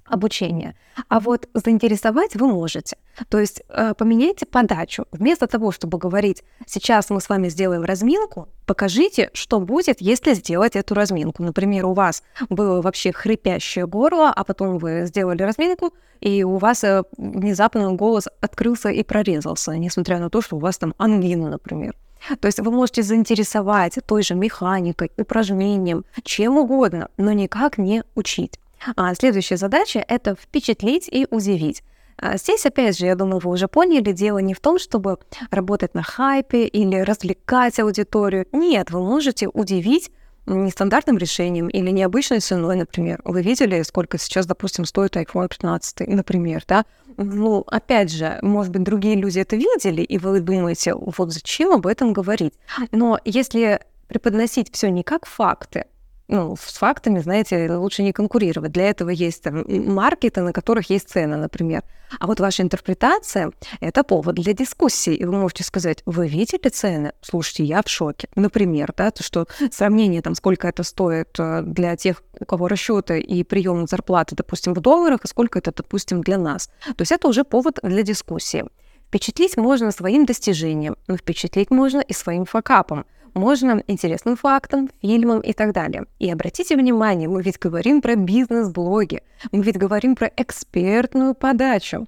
обучения. 0.08 0.76
А 1.10 1.20
вот 1.20 1.48
заинтересовать 1.54 2.36
вы 2.36 2.48
можете. 2.48 2.98
То 3.30 3.40
есть 3.40 3.62
э, 3.70 3.94
поменяйте 3.98 4.46
подачу. 4.46 5.06
Вместо 5.12 5.48
того, 5.48 5.72
чтобы 5.72 5.98
говорить, 5.98 6.44
сейчас 6.66 7.10
мы 7.10 7.22
с 7.22 7.30
вами 7.30 7.50
сделаем 7.50 7.84
разминку, 7.84 8.48
покажите, 8.66 9.30
что 9.34 9.60
будет, 9.60 10.02
если 10.02 10.34
сделать 10.34 10.76
эту 10.76 10.94
разминку. 10.94 11.44
Например, 11.44 11.86
у 11.86 11.94
вас 11.94 12.24
было 12.50 12.82
вообще 12.82 13.12
хрипящее 13.12 13.88
горло, 13.88 14.30
а 14.30 14.44
потом 14.44 14.78
вы 14.78 15.06
сделали 15.06 15.44
разминку, 15.44 15.94
и 16.20 16.44
у 16.44 16.58
вас 16.58 16.84
э, 16.84 17.04
внезапно 17.18 17.92
голос 17.94 18.28
открылся 18.42 18.90
и 18.90 19.04
прорезался, 19.04 19.78
несмотря 19.78 20.20
на 20.20 20.30
то, 20.30 20.42
что 20.42 20.58
у 20.58 20.60
вас 20.60 20.78
там 20.78 20.94
ангина, 20.98 21.50
например. 21.50 21.96
То 22.40 22.48
есть 22.48 22.60
вы 22.60 22.72
можете 22.72 23.04
заинтересовать 23.04 24.00
той 24.06 24.24
же 24.24 24.36
механикой, 24.36 25.12
упражнением, 25.18 26.06
чем 26.24 26.58
угодно, 26.58 27.10
но 27.18 27.32
никак 27.32 27.78
не 27.78 28.04
учить. 28.16 28.60
А 28.96 29.14
следующая 29.16 29.58
задача— 29.58 30.04
это 30.08 30.36
впечатлить 30.36 31.08
и 31.12 31.28
удивить. 31.30 31.84
А 32.20 32.38
здесь, 32.38 32.66
опять 32.66 32.98
же, 32.98 33.06
я 33.06 33.16
думаю, 33.16 33.40
вы 33.40 33.52
уже 33.52 33.68
поняли, 33.68 34.12
дело 34.12 34.40
не 34.40 34.54
в 34.54 34.60
том, 34.60 34.80
чтобы 34.80 35.20
работать 35.52 35.94
на 35.94 36.02
хайпе 36.02 36.66
или 36.66 36.96
развлекать 36.98 37.80
аудиторию. 37.80 38.48
Нет, 38.52 38.90
вы 38.90 39.02
можете 39.02 39.48
удивить 39.48 40.12
нестандартным 40.48 41.18
решением 41.18 41.68
или 41.68 41.92
необычной 41.92 42.40
ценой, 42.40 42.76
например. 42.76 43.22
Вы 43.24 43.42
видели, 43.42 43.82
сколько 43.84 44.18
сейчас, 44.18 44.46
допустим, 44.46 44.86
стоит 44.86 45.16
iPhone 45.16 45.50
15, 45.50 46.08
например, 46.08 46.64
да? 46.68 46.86
Ну, 47.18 47.64
опять 47.68 48.12
же, 48.12 48.40
может 48.42 48.72
быть, 48.72 48.84
другие 48.84 49.16
люди 49.16 49.40
это 49.40 49.56
видели, 49.56 50.02
и 50.02 50.18
вы 50.18 50.40
думаете, 50.40 50.96
вот 50.96 51.32
зачем 51.32 51.74
об 51.74 51.86
этом 51.86 52.14
говорить? 52.14 52.54
Но 52.92 53.20
если 53.26 53.82
преподносить 54.08 54.74
все 54.74 54.90
не 54.90 55.04
как 55.04 55.26
факты, 55.26 55.86
ну, 56.28 56.56
с 56.58 56.78
фактами, 56.78 57.20
знаете, 57.20 57.72
лучше 57.74 58.04
не 58.04 58.12
конкурировать. 58.12 58.72
Для 58.72 58.90
этого 58.90 59.10
есть 59.10 59.44
там, 59.44 59.64
маркеты, 59.68 60.42
на 60.42 60.52
которых 60.52 60.90
есть 60.90 61.10
цены, 61.10 61.38
например. 61.38 61.84
А 62.20 62.28
вот 62.28 62.40
ваша 62.40 62.64
интерпретация— 62.64 63.52
это 63.80 64.04
повод 64.04 64.36
для 64.36 64.54
дискуссии. 64.54 65.14
И 65.16 65.26
вы 65.26 65.34
можете 65.34 65.64
сказать, 65.64 66.04
вы 66.06 66.28
видели 66.28 66.70
цены? 66.70 67.14
Слушайте, 67.22 67.64
я 67.64 67.82
в 67.82 67.90
шоке. 67.90 68.28
Например, 68.36 68.94
да, 68.96 69.12
то, 69.12 69.24
что 69.24 69.48
сравнение, 69.72 70.22
там, 70.22 70.36
сколько 70.36 70.68
это 70.68 70.84
стоит 70.84 71.38
э, 71.40 71.62
для 71.64 71.96
тех, 71.96 72.24
у 72.40 72.46
кого 72.46 72.68
расчеты 72.68 73.20
и 73.20 73.44
прием 73.44 73.88
зарплаты, 73.88 74.36
допустим, 74.36 74.74
в 74.74 74.82
долларах, 74.82 75.24
и 75.24 75.28
сколько 75.28 75.60
это, 75.60 75.72
допустим, 75.76 76.22
для 76.22 76.38
нас. 76.38 76.70
То 76.86 77.02
есть 77.02 77.12
это 77.12 77.28
уже 77.28 77.44
повод 77.44 77.80
для 77.84 78.04
дискуссии. 78.04 78.66
Впечатлить 79.08 79.56
можно 79.56 79.92
своим 79.92 80.26
достижением, 80.26 80.98
но 81.08 81.16
впечатлить 81.16 81.72
можно 81.72 82.02
и 82.02 82.12
своим 82.12 82.44
факапом 82.44 83.06
можно 83.34 83.84
интересным 83.88 84.36
фактам, 84.36 84.90
фильмам 85.02 85.42
и 85.42 85.54
так 85.54 85.74
далее. 85.74 86.06
И 86.20 86.30
обратите 86.32 86.76
внимание, 86.76 87.30
мы 87.30 87.42
ведь 87.42 87.60
говорим 87.60 88.02
про 88.02 88.16
бизнес-блоги, 88.16 89.22
мы 89.52 89.64
ведь 89.64 89.78
говорим 89.78 90.16
про 90.16 90.32
экспертную 90.36 91.36
подачу. 91.36 92.08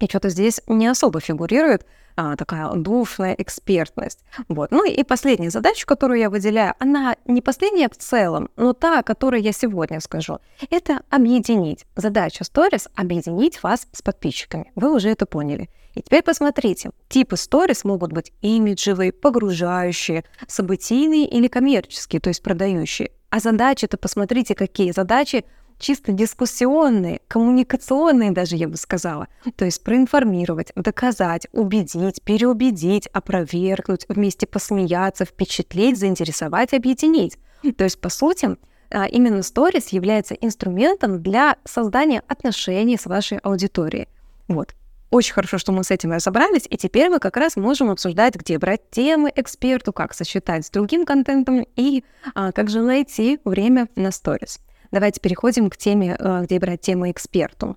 И 0.00 0.06
что-то 0.06 0.30
здесь 0.30 0.60
не 0.66 0.86
особо 0.86 1.20
фигурирует 1.20 1.86
а, 2.16 2.36
такая 2.36 2.70
душная 2.72 3.34
экспертность. 3.34 4.20
Вот. 4.48 4.70
Ну 4.70 4.84
и 4.84 5.02
последняя 5.04 5.50
задача, 5.50 5.86
которую 5.86 6.18
я 6.18 6.30
выделяю, 6.30 6.74
она 6.78 7.16
не 7.26 7.40
последняя 7.40 7.88
в 7.88 7.96
целом, 7.96 8.50
но 8.56 8.72
та, 8.72 9.00
о 9.00 9.02
которой 9.02 9.42
я 9.42 9.52
сегодня 9.52 10.00
скажу, 10.00 10.38
это 10.70 11.02
объединить. 11.10 11.86
Задача 11.96 12.44
Stories— 12.44 12.88
объединить 12.94 13.62
вас 13.62 13.86
с 13.92 14.02
подписчиками. 14.02 14.72
Вы 14.74 14.92
уже 14.94 15.10
это 15.10 15.26
поняли. 15.26 15.68
И 15.94 16.02
теперь 16.02 16.22
посмотрите, 16.22 16.90
типы 17.08 17.36
сторис 17.36 17.84
могут 17.84 18.12
быть 18.12 18.32
имиджевые, 18.42 19.12
погружающие, 19.12 20.24
событийные 20.46 21.26
или 21.26 21.48
коммерческие, 21.48 22.20
то 22.20 22.28
есть 22.28 22.42
продающие. 22.42 23.10
А 23.30 23.40
задачи-то 23.40 23.96
посмотрите, 23.96 24.54
какие 24.54 24.92
задачи 24.92 25.44
чисто 25.80 26.12
дискуссионные, 26.12 27.20
коммуникационные 27.26 28.30
даже, 28.30 28.56
я 28.56 28.68
бы 28.68 28.76
сказала. 28.76 29.26
То 29.56 29.64
есть 29.64 29.82
проинформировать, 29.82 30.72
доказать, 30.76 31.48
убедить, 31.52 32.22
переубедить, 32.22 33.08
опровергнуть, 33.08 34.06
вместе 34.08 34.46
посмеяться, 34.46 35.24
впечатлить, 35.24 35.98
заинтересовать, 35.98 36.72
объединить. 36.72 37.38
То 37.76 37.84
есть, 37.84 38.00
по 38.00 38.08
сути, 38.08 38.56
а, 38.90 39.06
именно 39.06 39.42
сторис 39.42 39.88
является 39.88 40.34
инструментом 40.34 41.22
для 41.22 41.56
создания 41.64 42.22
отношений 42.26 42.96
с 42.96 43.06
вашей 43.06 43.38
аудиторией. 43.38 44.08
Вот. 44.48 44.74
Очень 45.10 45.34
хорошо, 45.34 45.58
что 45.58 45.72
мы 45.72 45.82
с 45.82 45.90
этим 45.90 46.12
разобрались, 46.12 46.66
и 46.70 46.76
теперь 46.76 47.08
мы 47.08 47.18
как 47.18 47.36
раз 47.36 47.56
можем 47.56 47.90
обсуждать, 47.90 48.36
где 48.36 48.58
брать 48.58 48.90
темы 48.90 49.32
эксперту, 49.34 49.92
как 49.92 50.14
сочетать 50.14 50.66
с 50.66 50.70
другим 50.70 51.04
контентом 51.04 51.66
и 51.74 52.04
а, 52.34 52.52
как 52.52 52.70
же 52.70 52.80
найти 52.80 53.40
время 53.44 53.88
на 53.96 54.12
сторис. 54.12 54.60
Давайте 54.90 55.20
переходим 55.20 55.70
к 55.70 55.76
теме, 55.76 56.16
а, 56.18 56.42
где 56.42 56.58
брать 56.58 56.80
темы 56.80 57.10
эксперту. 57.10 57.76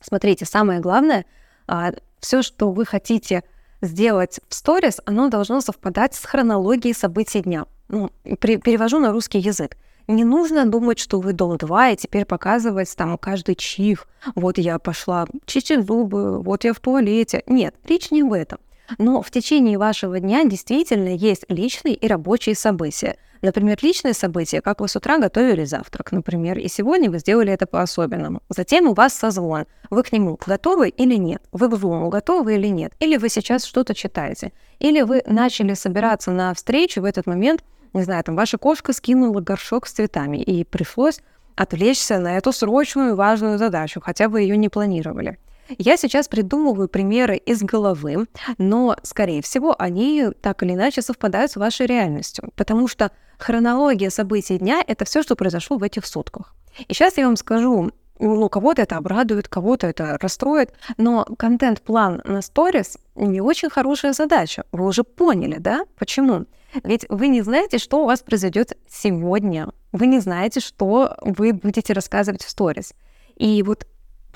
Смотрите, 0.00 0.44
самое 0.44 0.80
главное, 0.80 1.24
а, 1.66 1.92
все, 2.20 2.42
что 2.42 2.70
вы 2.70 2.84
хотите 2.84 3.42
сделать 3.80 4.40
в 4.48 4.54
сторис, 4.54 5.00
оно 5.04 5.28
должно 5.28 5.60
совпадать 5.60 6.14
с 6.14 6.24
хронологией 6.24 6.94
событий 6.94 7.40
дня. 7.40 7.66
Ну, 7.88 8.10
перевожу 8.24 8.98
на 9.00 9.12
русский 9.12 9.38
язык. 9.38 9.76
Не 10.08 10.24
нужно 10.24 10.66
думать, 10.66 10.98
что 10.98 11.20
вы 11.20 11.32
дом 11.32 11.56
2 11.56 11.90
и 11.90 11.96
теперь 11.96 12.24
показывать 12.24 12.94
там 12.96 13.16
каждый 13.18 13.54
чих. 13.54 14.08
Вот 14.34 14.58
я 14.58 14.78
пошла 14.78 15.26
чистить 15.46 15.86
зубы, 15.86 16.42
вот 16.42 16.64
я 16.64 16.72
в 16.72 16.80
туалете. 16.80 17.42
Нет, 17.46 17.74
речь 17.84 18.10
не 18.10 18.22
в 18.22 18.32
этом. 18.32 18.58
Но 18.98 19.22
в 19.22 19.30
течение 19.30 19.78
вашего 19.78 20.18
дня 20.20 20.44
действительно 20.44 21.08
есть 21.08 21.44
личные 21.48 21.94
и 21.94 22.06
рабочие 22.06 22.54
события. 22.54 23.16
Например, 23.42 23.76
личные 23.82 24.14
события, 24.14 24.60
как 24.60 24.80
вы 24.80 24.88
с 24.88 24.96
утра 24.96 25.18
готовили 25.18 25.64
завтрак, 25.64 26.12
например, 26.12 26.58
и 26.58 26.68
сегодня 26.68 27.10
вы 27.10 27.18
сделали 27.18 27.52
это 27.52 27.66
по-особенному. 27.66 28.40
Затем 28.48 28.88
у 28.88 28.94
вас 28.94 29.12
созвон. 29.14 29.66
Вы 29.90 30.02
к 30.04 30.12
нему 30.12 30.38
готовы 30.46 30.88
или 30.88 31.16
нет? 31.16 31.42
Вы 31.52 31.68
к 31.68 31.72
Zoom 31.72 32.08
готовы 32.08 32.54
или 32.54 32.68
нет? 32.68 32.92
Или 33.00 33.16
вы 33.16 33.28
сейчас 33.28 33.64
что-то 33.64 33.94
читаете? 33.94 34.52
Или 34.78 35.02
вы 35.02 35.22
начали 35.26 35.74
собираться 35.74 36.30
на 36.30 36.54
встречу 36.54 37.02
в 37.02 37.04
этот 37.04 37.26
момент 37.26 37.62
не 37.92 38.04
знаю, 38.04 38.24
там 38.24 38.36
ваша 38.36 38.58
кошка 38.58 38.92
скинула 38.92 39.40
горшок 39.40 39.86
с 39.86 39.92
цветами, 39.92 40.38
и 40.38 40.64
пришлось 40.64 41.20
отвлечься 41.56 42.18
на 42.18 42.38
эту 42.38 42.52
срочную 42.52 43.16
важную 43.16 43.58
задачу, 43.58 44.00
хотя 44.00 44.28
вы 44.28 44.42
ее 44.42 44.56
не 44.56 44.68
планировали. 44.68 45.38
Я 45.78 45.96
сейчас 45.96 46.28
придумываю 46.28 46.88
примеры 46.88 47.36
из 47.36 47.62
головы, 47.62 48.26
но, 48.58 48.96
скорее 49.02 49.42
всего, 49.42 49.74
они 49.78 50.28
так 50.40 50.62
или 50.62 50.72
иначе 50.72 51.02
совпадают 51.02 51.52
с 51.52 51.56
вашей 51.56 51.86
реальностью, 51.86 52.50
потому 52.56 52.88
что 52.88 53.10
хронология 53.38 54.10
событий 54.10 54.58
дня— 54.58 54.82
это 54.86 55.04
все, 55.04 55.22
что 55.22 55.36
произошло 55.36 55.76
в 55.76 55.82
этих 55.82 56.06
сутках. 56.06 56.54
И 56.88 56.94
сейчас 56.94 57.18
я 57.18 57.26
вам 57.26 57.36
скажу, 57.36 57.90
ну, 58.18 58.48
кого-то 58.48 58.82
это 58.82 58.96
обрадует, 58.96 59.48
кого-то 59.48 59.86
это 59.86 60.16
расстроит, 60.20 60.72
но 60.96 61.24
контент-план 61.24 62.22
на 62.24 62.40
сторис 62.40 62.98
не 63.14 63.40
очень 63.40 63.68
хорошая 63.68 64.12
задача. 64.12 64.64
Вы 64.72 64.86
уже 64.86 65.02
поняли, 65.02 65.56
да? 65.58 65.84
Почему? 65.98 66.46
Ведь 66.84 67.04
вы 67.08 67.28
не 67.28 67.42
знаете, 67.42 67.78
что 67.78 68.02
у 68.02 68.06
вас 68.06 68.20
произойдет 68.20 68.78
сегодня. 68.88 69.68
Вы 69.92 70.06
не 70.06 70.20
знаете, 70.20 70.60
что 70.60 71.16
вы 71.20 71.52
будете 71.52 71.92
рассказывать 71.92 72.44
в 72.44 72.50
сторис. 72.50 72.94
И 73.36 73.62
вот 73.62 73.86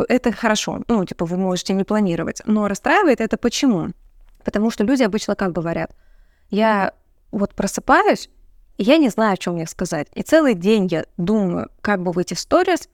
это 0.04 0.32
хорошо. 0.32 0.82
Ну, 0.88 1.04
типа, 1.04 1.24
вы 1.24 1.36
можете 1.36 1.72
не 1.72 1.84
планировать. 1.84 2.42
Но 2.46 2.68
расстраивает 2.68 3.20
это 3.20 3.36
почему? 3.36 3.92
Потому 4.44 4.70
что 4.70 4.84
люди 4.84 5.02
обычно 5.02 5.34
как 5.34 5.52
говорят? 5.52 5.94
Я 6.50 6.92
вот 7.32 7.54
просыпаюсь, 7.54 8.30
и 8.76 8.84
я 8.84 8.98
не 8.98 9.08
знаю, 9.08 9.34
о 9.34 9.36
чем 9.36 9.54
мне 9.54 9.66
сказать. 9.66 10.08
И 10.14 10.22
целый 10.22 10.54
день 10.54 10.86
я 10.90 11.06
думаю, 11.16 11.70
как 11.80 12.02
бы 12.02 12.12
выйти 12.12 12.34
в 12.34 12.40
сторис, 12.40 12.88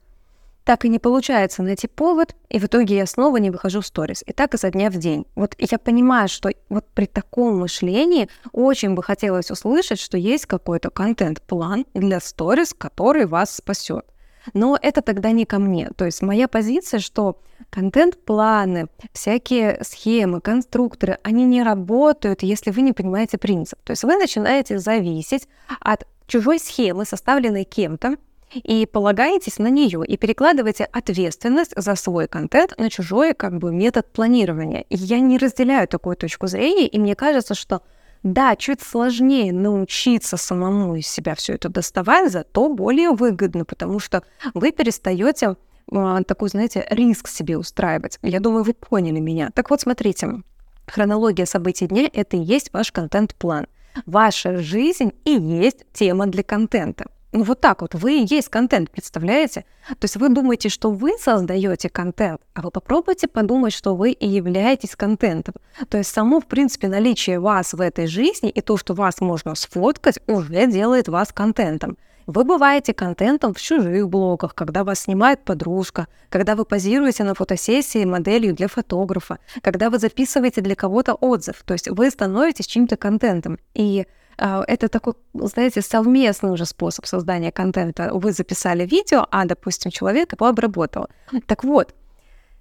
так 0.63 0.85
и 0.85 0.89
не 0.89 0.97
получается 0.97 1.61
найти 1.61 1.87
повод, 1.87 2.35
и 2.49 2.57
в 2.57 2.65
итоге 2.65 2.95
я 2.95 3.05
снова 3.05 3.37
не 3.37 3.51
выхожу 3.51 3.81
в 3.81 3.85
сторис. 3.85 4.23
И 4.25 4.31
так 4.31 4.53
изо 4.53 4.71
дня 4.71 4.89
в 4.89 4.95
день. 4.95 5.25
Вот 5.35 5.55
я 5.57 5.77
понимаю, 5.77 6.29
что 6.29 6.49
вот 6.69 6.87
при 6.93 7.05
таком 7.05 7.59
мышлении 7.59 8.29
очень 8.53 8.93
бы 8.93 9.03
хотелось 9.03 9.51
услышать, 9.51 9.99
что 9.99 10.17
есть 10.17 10.45
какой-то 10.45 10.89
контент-план 10.89 11.85
для 11.93 12.19
сторис, 12.21 12.73
который 12.73 13.25
вас 13.25 13.55
спасет. 13.55 14.05
Но 14.53 14.77
это 14.81 15.01
тогда 15.01 15.31
не 15.31 15.45
ко 15.45 15.59
мне. 15.59 15.89
То 15.95 16.05
есть 16.05 16.21
моя 16.21 16.47
позиция, 16.47 16.99
что 16.99 17.39
контент-планы, 17.69 18.87
всякие 19.13 19.79
схемы, 19.83 20.41
конструкторы, 20.41 21.19
они 21.23 21.45
не 21.45 21.63
работают, 21.63 22.43
если 22.43 22.71
вы 22.71 22.81
не 22.81 22.93
понимаете 22.93 23.37
принцип. 23.37 23.79
То 23.83 23.91
есть 23.91 24.03
вы 24.03 24.17
начинаете 24.17 24.79
зависеть 24.79 25.47
от 25.79 26.05
чужой 26.27 26.59
схемы, 26.59 27.05
составленной 27.05 27.63
кем-то, 27.63 28.17
и 28.53 28.85
полагаетесь 28.85 29.57
на 29.57 29.67
нее 29.67 30.03
и 30.05 30.17
перекладываете 30.17 30.85
ответственность 30.85 31.73
за 31.75 31.95
свой 31.95 32.27
контент 32.27 32.77
на 32.77 32.89
чужой 32.89 33.33
как 33.33 33.57
бы 33.57 33.73
метод 33.73 34.11
планирования. 34.11 34.81
И 34.89 34.95
я 34.95 35.19
не 35.19 35.37
разделяю 35.37 35.87
такую 35.87 36.15
точку 36.15 36.47
зрения, 36.47 36.87
и 36.87 36.99
мне 36.99 37.15
кажется, 37.15 37.55
что 37.55 37.81
да, 38.23 38.55
чуть 38.55 38.81
сложнее 38.81 39.51
научиться 39.51 40.37
самому 40.37 40.95
из 40.95 41.07
себя 41.07 41.35
все 41.35 41.53
это 41.53 41.69
доставать, 41.69 42.31
зато 42.31 42.69
более 42.69 43.11
выгодно, 43.11 43.65
потому 43.65 43.99
что 43.99 44.23
вы 44.53 44.71
перестаете 44.71 45.57
э, 45.91 46.19
такой, 46.25 46.49
знаете, 46.49 46.87
риск 46.89 47.27
себе 47.27 47.57
устраивать. 47.57 48.19
Я 48.21 48.39
думаю, 48.39 48.63
вы 48.63 48.73
поняли 48.73 49.19
меня. 49.19 49.49
Так 49.53 49.69
вот, 49.69 49.81
смотрите, 49.81 50.41
хронология 50.87 51.45
событий 51.45 51.87
дня— 51.87 52.09
это 52.13 52.37
и 52.37 52.41
есть 52.41 52.71
ваш 52.71 52.93
контент-план. 52.93 53.67
Ваша 54.05 54.57
жизнь 54.57 55.11
и 55.25 55.31
есть 55.31 55.85
тема 55.93 56.25
для 56.27 56.43
контента. 56.43 57.05
Ну 57.35 57.43
вот 57.43 57.59
так 57.61 57.81
вот, 57.81 57.95
вы 57.95 58.19
и 58.19 58.27
есть 58.29 58.49
контент, 58.49 58.91
представляете? 58.91 59.65
То 59.87 60.03
есть 60.03 60.17
вы 60.17 60.29
думаете, 60.29 60.69
что 60.69 60.91
вы 60.91 61.17
создаете 61.17 61.89
контент, 61.89 62.39
а 62.53 62.61
вы 62.61 62.69
попробуйте 62.69 63.27
подумать, 63.27 63.73
что 63.73 63.95
вы 63.95 64.11
и 64.11 64.27
являетесь 64.27 64.95
контентом. 64.95 65.55
То 65.89 65.97
есть 65.97 66.11
само, 66.11 66.39
в 66.39 66.45
принципе, 66.45 66.87
наличие 66.87 67.39
вас 67.39 67.73
в 67.73 67.81
этой 67.81 68.05
жизни 68.05 68.51
и 68.51 68.61
то, 68.61 68.77
что 68.77 68.93
вас 68.93 69.19
можно 69.19 69.55
сфоткать, 69.55 70.19
уже 70.27 70.67
делает 70.67 71.07
вас 71.07 71.33
контентом. 71.33 71.97
Вы 72.27 72.43
бываете 72.43 72.93
контентом 72.93 73.53
в 73.53 73.61
чужих 73.61 74.07
блогах, 74.07 74.55
когда 74.55 74.83
вас 74.83 75.01
снимает 75.01 75.43
подружка, 75.43 76.07
когда 76.29 76.55
вы 76.55 76.65
позируете 76.65 77.23
на 77.23 77.33
фотосессии 77.33 78.05
моделью 78.05 78.53
для 78.53 78.67
фотографа, 78.67 79.39
когда 79.61 79.89
вы 79.89 79.99
записываете 79.99 80.61
для 80.61 80.75
кого-то 80.75 81.15
отзыв. 81.15 81.63
То 81.65 81.73
есть 81.73 81.89
вы 81.89 82.09
становитесь 82.09 82.67
чьим-то 82.67 82.95
контентом. 82.95 83.59
И 83.73 84.05
а, 84.37 84.63
это 84.67 84.87
такой, 84.87 85.13
знаете, 85.33 85.81
совместный 85.81 86.51
уже 86.51 86.65
способ 86.65 87.05
создания 87.05 87.51
контента. 87.51 88.09
Вы 88.13 88.31
записали 88.31 88.85
видео, 88.85 89.27
а, 89.31 89.45
допустим, 89.45 89.91
человек 89.91 90.33
его 90.33 90.47
обработал. 90.47 91.07
Так 91.45 91.63
вот, 91.63 91.93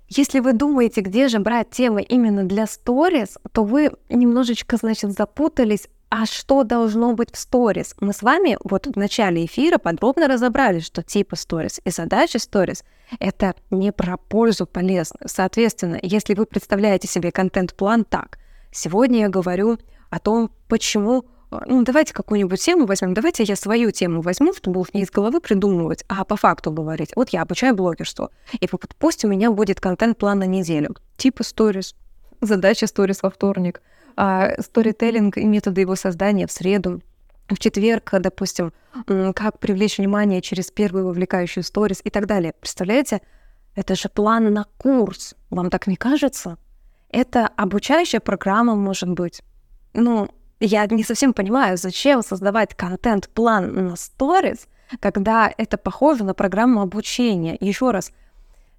если 0.09 0.41
вы 0.41 0.53
думаете, 0.53 1.01
где 1.01 1.29
же 1.29 1.39
брать 1.39 1.71
темы 1.71 2.03
именно 2.03 2.45
для 2.45 2.67
сторис, 2.67 3.39
то 3.53 3.65
вы 3.65 3.93
немножечко, 4.11 4.77
значит, 4.77 5.13
запутались, 5.13 5.89
а 6.15 6.27
что 6.27 6.63
должно 6.63 7.15
быть 7.15 7.35
в 7.35 7.39
сторис? 7.39 7.95
Мы 7.99 8.13
с 8.13 8.21
вами 8.21 8.59
вот 8.63 8.87
в 8.87 8.97
начале 8.99 9.47
эфира 9.47 9.79
подробно 9.79 10.29
разобрали, 10.29 10.81
что 10.81 11.03
типа 11.03 11.37
сторис 11.37 11.81
и 11.87 11.91
задачи 11.91 12.37
сторис— 12.37 12.85
это 13.19 13.55
не 13.71 13.93
про 13.93 14.19
пользу 14.19 14.67
полезно. 14.67 15.21
Соответственно, 15.25 15.99
если 16.03 16.35
вы 16.35 16.45
представляете 16.45 17.09
себе 17.09 17.33
контент-план 17.33 18.05
так, 18.05 18.39
сегодня 18.71 19.21
я 19.21 19.29
говорю 19.31 19.79
о 20.11 20.19
том, 20.19 20.51
почему 20.69 21.25
а, 21.51 21.63
ну, 21.65 21.83
давайте 21.83 22.13
какую-нибудь 22.13 22.63
тему 22.63 22.85
возьмем, 22.85 23.15
давайте 23.15 23.45
я 23.45 23.57
свою 23.57 23.91
тему 23.91 24.21
возьму, 24.21 24.53
чтобы 24.53 24.85
не 24.93 25.05
из 25.05 25.11
головы 25.11 25.41
придумывать, 25.41 26.05
а 26.09 26.27
по 26.27 26.37
факту 26.37 26.73
говорить. 26.73 27.13
Вот 27.17 27.31
я 27.31 27.41
обучаю 27.41 27.75
блогерству, 27.75 28.29
и 28.61 28.69
пусть 28.99 29.25
у 29.25 29.29
меня 29.29 29.51
будет 29.51 29.81
контент-план 29.81 30.41
на 30.41 30.47
неделю, 30.47 30.95
типа 31.17 31.43
сторис, 31.43 31.95
задача 32.43 32.87
сторис 32.87 33.23
во 33.23 33.31
вторник, 33.31 33.81
сторителлинг 34.59 35.37
и 35.39 35.45
методы 35.45 35.83
его 35.83 35.97
создания 35.97 36.47
в 36.47 36.53
среду, 36.53 37.03
в 37.49 37.59
четверг, 37.59 38.11
допустим, 38.21 38.73
как 39.35 39.59
привлечь 39.59 39.99
внимание 39.99 40.41
через 40.41 40.71
первую 40.71 41.07
вовлекающую 41.07 41.65
сторис 41.65 42.01
и 42.05 42.11
так 42.11 42.27
далее. 42.27 42.55
Представляете? 42.61 43.21
Это 43.75 43.95
же 43.95 44.09
план 44.09 44.53
на 44.53 44.67
курс. 44.79 45.35
Вам 45.51 45.71
так 45.71 45.87
не 45.87 45.97
кажется? 45.97 46.59
Это 47.11 47.47
обучающая 47.47 48.21
программа, 48.21 48.75
может 48.75 49.09
быть. 49.11 49.43
Ну, 49.95 50.29
я 50.61 50.87
не 50.87 51.05
совсем 51.05 51.33
понимаю, 51.33 51.77
зачем 51.77 52.23
создавать 52.23 52.75
контент-план 52.75 53.89
на 53.89 53.97
сторис, 53.97 54.69
когда 55.01 55.53
это 55.57 55.77
похоже 55.77 56.25
на 56.25 56.35
программу 56.35 56.81
обучения. 56.81 57.57
Еще 57.61 57.91
раз, 57.91 58.11
а, 58.11 58.22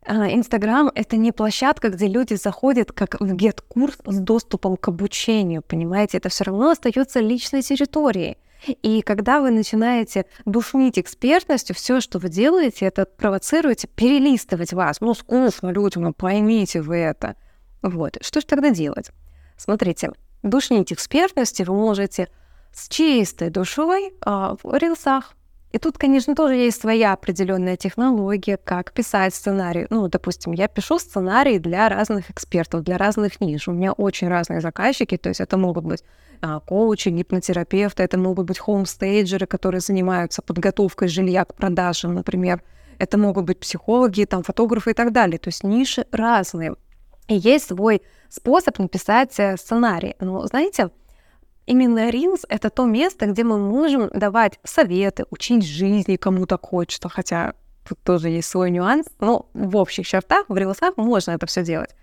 Инстаграм— 0.07 0.91
это 0.95 1.15
не 1.15 1.31
площадка, 1.31 1.89
где 1.89 2.07
люди 2.07 2.33
заходят 2.33 2.91
как 2.91 3.19
в 3.19 3.33
гет-курс 3.33 3.97
с 4.05 4.19
доступом 4.19 4.77
к 4.77 4.87
обучению, 4.89 5.61
понимаете? 5.61 6.17
Это 6.17 6.29
все 6.29 6.43
равно 6.45 6.71
остается 6.71 7.19
личной 7.19 7.61
территорией. 7.61 8.37
И 8.81 9.01
когда 9.01 9.41
вы 9.41 9.51
начинаете 9.51 10.25
душнить 10.45 10.97
экспертностью, 10.97 11.75
все, 11.75 11.99
что 11.99 12.19
вы 12.19 12.29
делаете, 12.29 12.85
это 12.85 13.05
провоцируете 13.05 13.87
перелистывать 13.87 14.73
вас. 14.73 15.01
Ну, 15.01 15.13
скучно 15.13 15.69
людям, 15.69 16.03
ну, 16.03 16.13
поймите 16.13 16.81
вы 16.81 16.97
это. 16.97 17.35
Вот. 17.81 18.17
Что 18.21 18.39
же 18.39 18.47
тогда 18.47 18.69
делать? 18.69 19.11
Смотрите, 19.57 20.11
душнить 20.43 20.93
экспертности 20.93 21.63
вы 21.63 21.73
можете 21.73 22.29
с 22.73 22.87
чистой 22.87 23.49
душой 23.49 24.13
а, 24.21 24.55
в 24.63 24.77
рилсах. 24.77 25.35
И 25.73 25.79
тут, 25.79 25.97
конечно, 25.97 26.35
тоже 26.35 26.53
есть 26.53 26.79
своя 26.79 27.13
определенная 27.13 27.77
технология, 27.77 28.57
как 28.57 28.93
писать 28.93 29.33
сценарий. 29.33 29.87
Ну, 29.89 30.07
допустим, 30.07 30.53
я 30.53 30.67
пишу 30.67 30.99
сценарий 30.99 31.57
для 31.57 31.89
разных 31.89 32.29
экспертов, 32.29 32.83
для 32.83 32.99
разных 32.99 33.41
ниш. 33.41 33.67
У 33.67 33.71
меня 33.71 33.91
очень 33.91 34.27
разные 34.27 34.61
заказчики, 34.61 35.17
то 35.17 35.29
есть 35.29 35.41
это 35.41 35.57
могут 35.57 35.83
быть 35.83 36.03
а, 36.41 36.59
коучи, 36.59 37.09
гипнотерапевты, 37.09 38.03
это 38.03 38.19
могут 38.19 38.45
быть 38.45 38.59
хоумстейджеры, 38.59 39.47
которые 39.47 39.81
занимаются 39.81 40.43
подготовкой 40.43 41.07
жилья 41.07 41.43
к 41.43 41.55
продажам, 41.55 42.13
например. 42.13 42.61
Это 42.99 43.17
могут 43.17 43.45
быть 43.45 43.59
психологи, 43.59 44.25
там, 44.25 44.43
фотографы 44.43 44.91
и 44.91 44.93
так 44.93 45.11
далее. 45.11 45.39
То 45.39 45.47
есть 45.47 45.63
ниши 45.63 46.05
разные. 46.11 46.75
И 47.27 47.35
есть 47.35 47.69
свой 47.69 48.03
способ 48.29 48.77
написать 48.77 49.39
э, 49.39 49.57
сценарий. 49.57 50.15
Но, 50.19 50.45
знаете, 50.45 50.91
именно 51.65 52.09
Reels— 52.09 52.41
это 52.49 52.69
то 52.69 52.85
место, 52.85 53.27
где 53.27 53.43
мы 53.43 53.57
можем 53.57 54.09
давать 54.09 54.59
советы, 54.63 55.25
учить 55.29 55.65
жизни, 55.65 56.15
кому 56.15 56.45
так 56.45 56.65
хочется, 56.65 57.09
хотя 57.09 57.53
тут 57.87 57.99
тоже 58.03 58.29
есть 58.29 58.49
свой 58.49 58.71
нюанс, 58.71 59.07
но 59.19 59.47
в 59.53 59.75
общих 59.75 60.07
чертах 60.07 60.45
в 60.47 60.53
Reels 60.53 60.93
можно 60.95 61.31
это 61.31 61.45
все 61.45 61.63
делать. 61.63 61.95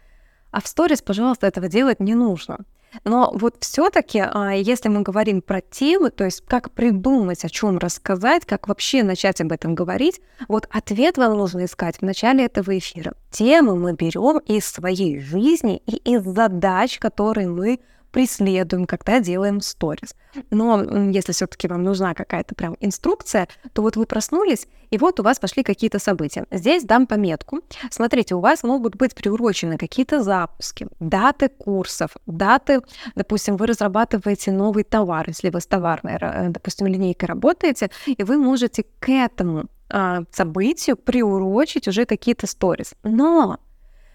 А 0.50 0.60
в 0.60 0.66
сторис, 0.66 1.00
пожалуйста, 1.02 1.46
этого 1.46 1.68
делать 1.68 2.00
не 2.00 2.14
нужно. 2.14 2.58
Но 3.04 3.30
вот 3.34 3.56
все-таки, 3.60 4.18
а, 4.20 4.50
если 4.50 4.88
мы 4.88 5.02
говорим 5.02 5.42
про 5.42 5.60
темы, 5.60 6.10
то 6.10 6.24
есть 6.24 6.42
как 6.46 6.72
придумать, 6.72 7.44
о 7.44 7.48
чем 7.48 7.78
рассказать, 7.78 8.44
как 8.44 8.68
вообще 8.68 9.02
начать 9.02 9.40
об 9.40 9.52
этом 9.52 9.74
говорить, 9.74 10.20
вот 10.48 10.68
ответ 10.70 11.16
вам 11.16 11.36
нужно 11.36 11.64
искать 11.64 11.98
в 11.98 12.02
начале 12.02 12.46
этого 12.46 12.76
эфира. 12.76 13.14
Темы 13.30 13.76
мы 13.76 13.92
берем 13.92 14.38
из 14.38 14.66
своей 14.66 15.20
жизни 15.20 15.82
и 15.86 15.96
из 16.14 16.24
задач, 16.24 16.98
которые 16.98 17.48
мы 17.48 17.78
преследуем, 18.10 18.86
когда 18.86 19.20
делаем 19.20 19.60
сторис. 19.60 20.14
Но 20.50 20.82
если 21.10 21.32
все-таки 21.32 21.68
вам 21.68 21.82
нужна 21.82 22.14
какая-то 22.14 22.54
прям 22.54 22.76
инструкция, 22.80 23.48
то 23.72 23.82
вот 23.82 23.96
вы 23.96 24.06
проснулись, 24.06 24.66
и 24.90 24.98
вот 24.98 25.20
у 25.20 25.22
вас 25.22 25.38
пошли 25.38 25.62
какие-то 25.62 25.98
события. 25.98 26.46
Здесь 26.50 26.84
дам 26.84 27.06
пометку. 27.06 27.60
Смотрите, 27.90 28.34
у 28.34 28.40
вас 28.40 28.62
могут 28.62 28.96
быть 28.96 29.14
приурочены 29.14 29.78
какие-то 29.78 30.22
запуски, 30.22 30.88
даты 30.98 31.48
курсов, 31.48 32.16
даты, 32.26 32.80
допустим, 33.14 33.56
вы 33.56 33.66
разрабатываете 33.66 34.52
новый 34.52 34.84
товар, 34.84 35.28
если 35.28 35.50
вы 35.50 35.60
с 35.60 35.66
товарной, 35.66 36.18
допустим, 36.50 36.86
линейкой 36.86 37.28
работаете, 37.28 37.90
и 38.06 38.22
вы 38.22 38.38
можете 38.38 38.84
к 38.98 39.08
этому 39.08 39.66
а, 39.88 40.22
событию 40.30 40.96
приурочить 40.96 41.88
уже 41.88 42.04
какие-то 42.04 42.46
сторис. 42.46 42.94
Но, 43.02 43.58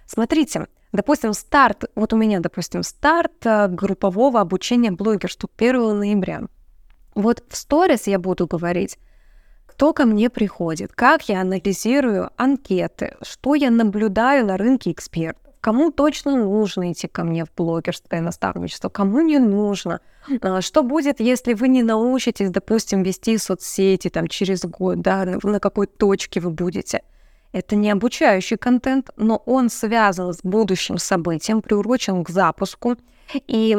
смотрите, 0.05 0.67
допустим, 0.95 1.33
старт, 1.33 1.85
вот 1.95 2.13
у 2.13 2.17
меня, 2.17 2.39
допустим, 2.39 2.83
старт 2.83 3.45
а, 3.45 3.67
группового 3.67 4.41
обучения 4.41 4.91
блогерству 4.91 5.49
1 5.57 5.99
ноября. 5.99 6.41
Вот 7.13 7.43
в 7.47 7.55
сторис 7.55 8.07
я 8.07 8.19
буду 8.19 8.47
говорить, 8.47 8.97
кто 9.65 9.93
ко 9.93 10.05
мне 10.05 10.29
приходит, 10.29 10.91
как 10.93 11.29
я 11.29 11.41
анализирую 11.41 12.29
анкеты, 12.37 13.15
что 13.21 13.55
я 13.55 13.71
наблюдаю 13.71 14.45
на 14.45 14.57
рынке 14.57 14.91
экспертов 14.91 15.45
кому 15.65 15.91
точно 15.91 16.35
нужно 16.35 16.91
идти 16.91 17.07
ко 17.07 17.23
мне 17.23 17.43
в 17.43 17.47
блогерское 17.57 18.21
наставничество, 18.21 18.89
кому 18.89 19.21
не 19.21 19.39
нужно. 19.39 19.99
А, 20.41 20.61
что 20.61 20.83
будет, 20.83 21.19
если 21.19 21.55
вы 21.55 21.69
не 21.69 21.81
научитесь, 21.81 22.51
допустим, 22.51 23.01
вести 23.01 23.35
соцсети 23.39 24.11
там 24.11 24.27
через 24.27 24.63
год, 24.63 25.01
да, 25.01 25.25
на 25.41 25.59
какой 25.59 25.87
точке 25.87 26.39
вы 26.39 26.51
будете. 26.51 27.01
Это 27.51 27.75
не 27.75 27.89
обучающий 27.89 28.57
контент, 28.57 29.09
но 29.17 29.41
он 29.45 29.69
связан 29.69 30.33
с 30.33 30.39
будущим 30.43 30.97
событием, 30.97 31.61
приурочен 31.61 32.23
к 32.23 32.29
запуску. 32.29 32.97
И 33.47 33.77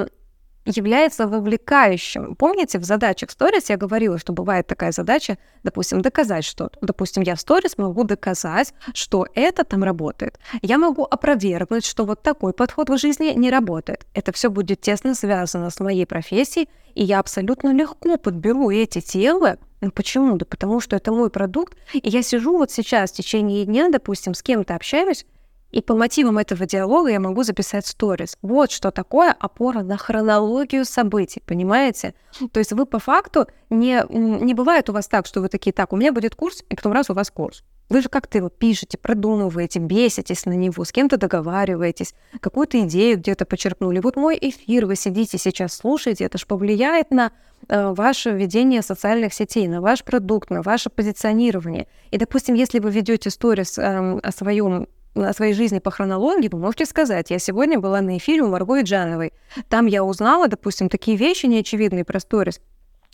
является 0.66 1.26
вовлекающим. 1.26 2.34
Помните, 2.34 2.78
в 2.78 2.84
задачах 2.84 3.30
сторис 3.30 3.70
я 3.70 3.76
говорила, 3.76 4.18
что 4.18 4.32
бывает 4.32 4.66
такая 4.66 4.92
задача, 4.92 5.38
допустим, 5.62 6.02
доказать 6.02 6.44
что-то. 6.44 6.78
Допустим, 6.82 7.22
я 7.22 7.36
в 7.36 7.40
сторис 7.40 7.78
могу 7.78 8.04
доказать, 8.04 8.74
что 8.92 9.26
это 9.34 9.64
там 9.64 9.84
работает. 9.84 10.38
Я 10.62 10.78
могу 10.78 11.04
опровергнуть, 11.04 11.86
что 11.86 12.04
вот 12.04 12.22
такой 12.22 12.52
подход 12.52 12.90
в 12.90 12.98
жизни 12.98 13.32
не 13.36 13.50
работает. 13.50 14.06
Это 14.12 14.32
все 14.32 14.50
будет 14.50 14.80
тесно 14.80 15.14
связано 15.14 15.70
с 15.70 15.80
моей 15.80 16.06
профессией, 16.06 16.68
и 16.94 17.04
я 17.04 17.20
абсолютно 17.20 17.72
легко 17.72 18.16
подберу 18.16 18.70
эти 18.70 19.00
темы. 19.00 19.58
Ну, 19.80 19.90
почему? 19.90 20.36
Да 20.36 20.46
потому 20.46 20.80
что 20.80 20.96
это 20.96 21.12
мой 21.12 21.30
продукт, 21.30 21.76
и 21.92 22.08
я 22.08 22.22
сижу 22.22 22.56
вот 22.56 22.70
сейчас 22.70 23.12
в 23.12 23.14
течение 23.14 23.64
дня, 23.64 23.88
допустим, 23.90 24.34
с 24.34 24.42
кем-то 24.42 24.74
общаюсь, 24.74 25.26
и 25.70 25.82
по 25.82 25.94
мотивам 25.94 26.38
этого 26.38 26.66
диалога 26.66 27.10
я 27.10 27.20
могу 27.20 27.42
записать 27.42 27.86
сторис. 27.86 28.36
Вот 28.42 28.70
что 28.70 28.90
такое 28.90 29.32
опора 29.32 29.82
на 29.82 29.96
хронологию 29.96 30.84
событий, 30.84 31.42
понимаете? 31.44 32.14
То 32.52 32.60
есть 32.60 32.72
вы 32.72 32.86
по 32.86 32.98
факту 32.98 33.46
не, 33.68 34.02
не 34.08 34.54
бывает 34.54 34.88
у 34.88 34.92
вас 34.92 35.08
так, 35.08 35.26
что 35.26 35.40
вы 35.40 35.48
такие, 35.48 35.72
так, 35.72 35.92
у 35.92 35.96
меня 35.96 36.12
будет 36.12 36.34
курс, 36.34 36.64
и 36.68 36.76
потом 36.76 36.92
раз 36.92 37.10
у 37.10 37.14
вас 37.14 37.30
курс. 37.30 37.62
Вы 37.88 38.02
же 38.02 38.08
как-то 38.08 38.38
его 38.38 38.48
пишете, 38.48 38.98
продумываете, 38.98 39.78
беситесь 39.78 40.44
на 40.44 40.54
него, 40.54 40.84
с 40.84 40.90
кем-то 40.90 41.18
договариваетесь, 41.18 42.14
какую-то 42.40 42.80
идею 42.80 43.18
где-то 43.18 43.44
почерпнули. 43.44 44.00
Вот 44.00 44.16
мой 44.16 44.36
эфир 44.40 44.86
вы 44.86 44.96
сидите 44.96 45.38
сейчас, 45.38 45.74
слушаете, 45.74 46.24
это 46.24 46.36
же 46.36 46.46
повлияет 46.46 47.12
на 47.12 47.30
э, 47.68 47.92
ваше 47.92 48.30
ведение 48.30 48.82
социальных 48.82 49.34
сетей, 49.34 49.68
на 49.68 49.80
ваш 49.80 50.02
продукт, 50.02 50.50
на 50.50 50.62
ваше 50.62 50.90
позиционирование. 50.90 51.86
И, 52.10 52.18
допустим, 52.18 52.56
если 52.56 52.80
вы 52.80 52.90
ведете 52.90 53.30
сторис 53.30 53.78
э, 53.78 54.18
о 54.20 54.32
своем 54.32 54.88
о 55.24 55.32
своей 55.32 55.54
жизни 55.54 55.78
по 55.78 55.90
хронологии, 55.90 56.48
вы 56.48 56.58
можете 56.58 56.86
сказать, 56.86 57.30
я 57.30 57.38
сегодня 57.38 57.78
была 57.78 58.00
на 58.00 58.18
эфире 58.18 58.42
у 58.42 58.48
Марго 58.48 58.80
Джановой. 58.82 59.32
Там 59.68 59.86
я 59.86 60.04
узнала, 60.04 60.48
допустим, 60.48 60.88
такие 60.88 61.16
вещи 61.16 61.46
неочевидные 61.46 62.04
про 62.04 62.20
сторис. 62.20 62.60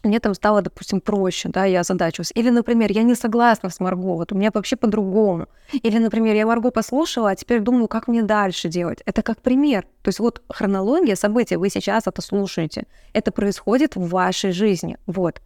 Мне 0.02 0.18
там 0.18 0.34
стало, 0.34 0.62
допустим, 0.62 1.00
проще, 1.00 1.48
да, 1.48 1.64
я 1.64 1.80
озадачилась. 1.80 2.32
Или, 2.34 2.50
например, 2.50 2.90
я 2.90 3.04
не 3.04 3.14
согласна 3.14 3.70
с 3.70 3.78
Марго, 3.78 4.14
вот 4.14 4.32
у 4.32 4.34
меня 4.34 4.50
вообще 4.52 4.74
по-другому. 4.74 5.46
Или, 5.72 5.98
например, 5.98 6.34
я 6.34 6.44
Марго 6.44 6.72
послушала, 6.72 7.30
а 7.30 7.36
теперь 7.36 7.60
думаю, 7.60 7.86
как 7.86 8.08
мне 8.08 8.22
дальше 8.22 8.68
делать. 8.68 9.00
Это 9.06 9.22
как 9.22 9.40
пример. 9.40 9.84
То 10.02 10.08
есть 10.08 10.18
вот 10.18 10.42
хронология 10.48 11.14
событий, 11.14 11.54
вы 11.54 11.70
сейчас 11.70 12.08
это 12.08 12.20
слушаете. 12.20 12.86
Это 13.12 13.30
происходит 13.30 13.94
в 13.94 14.08
вашей 14.08 14.50
жизни. 14.50 14.96
Вот. 15.06 15.40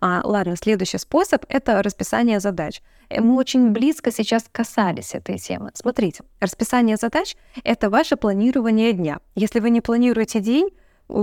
А, 0.00 0.20
ладно, 0.24 0.56
следующий 0.56 0.98
способ— 0.98 1.44
это 1.48 1.82
расписание 1.82 2.40
задач. 2.40 2.82
Э, 3.08 3.20
мы 3.20 3.36
очень 3.36 3.70
близко 3.70 4.10
сейчас 4.12 4.44
касались 4.50 5.14
этой 5.14 5.38
темы. 5.38 5.70
Смотрите, 5.74 6.24
расписание 6.40 6.96
задач— 6.96 7.36
это 7.64 7.90
ваше 7.90 8.16
планирование 8.16 8.92
дня. 8.92 9.20
Если 9.34 9.60
вы 9.60 9.70
не 9.70 9.80
планируете 9.80 10.40
день, 10.40 10.70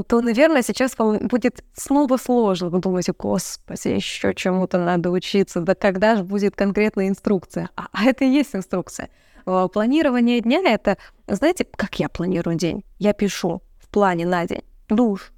то, 0.08 0.22
наверное, 0.22 0.62
сейчас 0.62 0.98
вам 0.98 1.18
будет 1.28 1.64
снова 1.74 2.18
сложно. 2.18 2.70
Вы 2.70 2.80
думаете, 2.80 3.14
господи, 3.18 3.88
еще 3.88 4.34
чему-то 4.36 4.78
надо 4.78 5.10
учиться, 5.10 5.62
да 5.62 5.74
когда 5.74 6.16
же 6.16 6.24
будет 6.24 6.56
конкретная 6.56 7.08
инструкция? 7.08 7.70
А, 7.76 7.88
а 7.92 8.06
это 8.06 8.26
и 8.26 8.30
есть 8.30 8.56
инструкция. 8.56 9.10
Планирование 9.46 10.42
дня— 10.42 10.62
это, 10.66 10.98
знаете, 11.28 11.66
как 11.66 12.00
я 12.00 12.10
планирую 12.10 12.56
день? 12.56 12.84
Я 13.00 13.14
пишу 13.14 13.64
в 13.80 13.88
плане 13.88 14.28
на 14.28 14.46
день 14.46 14.62
душ, 14.90 15.32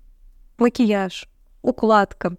макияж, 0.58 1.28
укладка, 1.62 2.36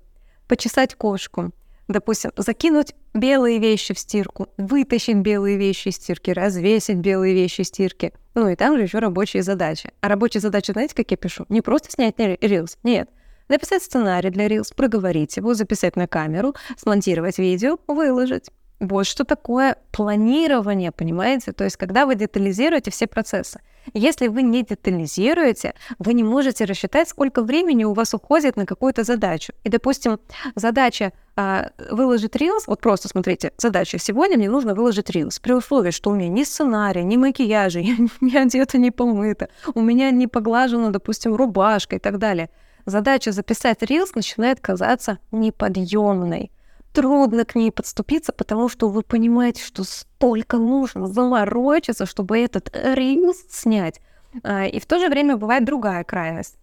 почесать 0.52 0.94
кошку, 0.94 1.50
допустим, 1.88 2.30
закинуть 2.36 2.94
белые 3.14 3.58
вещи 3.58 3.94
в 3.94 3.98
стирку, 3.98 4.48
вытащить 4.58 5.16
белые 5.16 5.56
вещи 5.56 5.88
из 5.88 5.96
стирки, 5.96 6.30
развесить 6.30 6.98
белые 6.98 7.32
вещи 7.32 7.62
из 7.62 7.68
стирки. 7.68 8.12
Ну 8.34 8.48
и 8.48 8.54
там 8.54 8.76
же 8.76 8.82
еще 8.82 8.98
рабочие 8.98 9.42
задачи. 9.42 9.90
А 10.02 10.08
рабочие 10.08 10.42
задачи, 10.42 10.72
знаете, 10.72 10.94
как 10.94 11.10
я 11.10 11.16
пишу? 11.16 11.46
Не 11.48 11.62
просто 11.62 11.90
снять 11.90 12.16
рилс, 12.18 12.76
нет. 12.82 13.08
Написать 13.48 13.82
сценарий 13.82 14.28
для 14.28 14.46
рилс, 14.46 14.72
проговорить 14.72 15.38
его, 15.38 15.54
записать 15.54 15.96
на 15.96 16.06
камеру, 16.06 16.54
смонтировать 16.76 17.38
видео, 17.38 17.78
выложить. 17.86 18.50
Вот 18.78 19.06
что 19.06 19.24
такое 19.24 19.76
планирование, 19.90 20.92
понимаете? 20.92 21.52
То 21.52 21.64
есть, 21.64 21.78
когда 21.78 22.04
вы 22.04 22.14
детализируете 22.14 22.90
все 22.90 23.06
процессы. 23.06 23.62
Если 23.94 24.28
вы 24.28 24.42
не 24.42 24.62
детализируете, 24.62 25.74
вы 25.98 26.14
не 26.14 26.22
можете 26.22 26.64
рассчитать, 26.64 27.08
сколько 27.08 27.42
времени 27.42 27.84
у 27.84 27.92
вас 27.92 28.14
уходит 28.14 28.56
на 28.56 28.66
какую-то 28.66 29.04
задачу. 29.04 29.52
И, 29.64 29.68
допустим, 29.68 30.18
задача 30.54 31.12
а, 31.36 31.70
выложить 31.90 32.36
рилс, 32.36 32.66
вот 32.66 32.80
просто 32.80 33.08
смотрите, 33.08 33.52
задача 33.56 33.98
сегодня 33.98 34.36
мне 34.36 34.50
нужно 34.50 34.74
выложить 34.74 35.10
рилс, 35.10 35.38
при 35.38 35.52
условии, 35.52 35.90
что 35.90 36.10
у 36.10 36.14
меня 36.14 36.28
ни 36.28 36.44
сценария, 36.44 37.02
ни 37.02 37.16
макияжа, 37.16 37.78
я 37.80 37.96
не 38.20 38.36
одета, 38.36 38.78
не 38.78 38.90
помыта, 38.90 39.48
у 39.74 39.80
меня 39.80 40.10
не 40.10 40.26
поглажена, 40.26 40.90
допустим, 40.90 41.34
рубашка 41.34 41.96
и 41.96 41.98
так 41.98 42.18
далее. 42.18 42.50
Задача 42.84 43.32
записать 43.32 43.82
рилс 43.82 44.14
начинает 44.14 44.60
казаться 44.60 45.18
неподъемной 45.30 46.50
трудно 46.92 47.44
к 47.44 47.54
ней 47.54 47.72
подступиться, 47.72 48.32
потому 48.32 48.68
что 48.68 48.88
вы 48.88 49.02
понимаете, 49.02 49.62
что 49.62 49.84
столько 49.84 50.58
нужно 50.58 51.06
заморочиться, 51.06 52.06
чтобы 52.06 52.38
этот 52.38 52.70
рилс 52.74 53.38
снять. 53.50 54.00
А, 54.42 54.66
и 54.66 54.78
в 54.78 54.86
то 54.86 54.98
же 54.98 55.08
время 55.08 55.36
бывает 55.36 55.64
другая 55.64 56.04
крайность. 56.04 56.56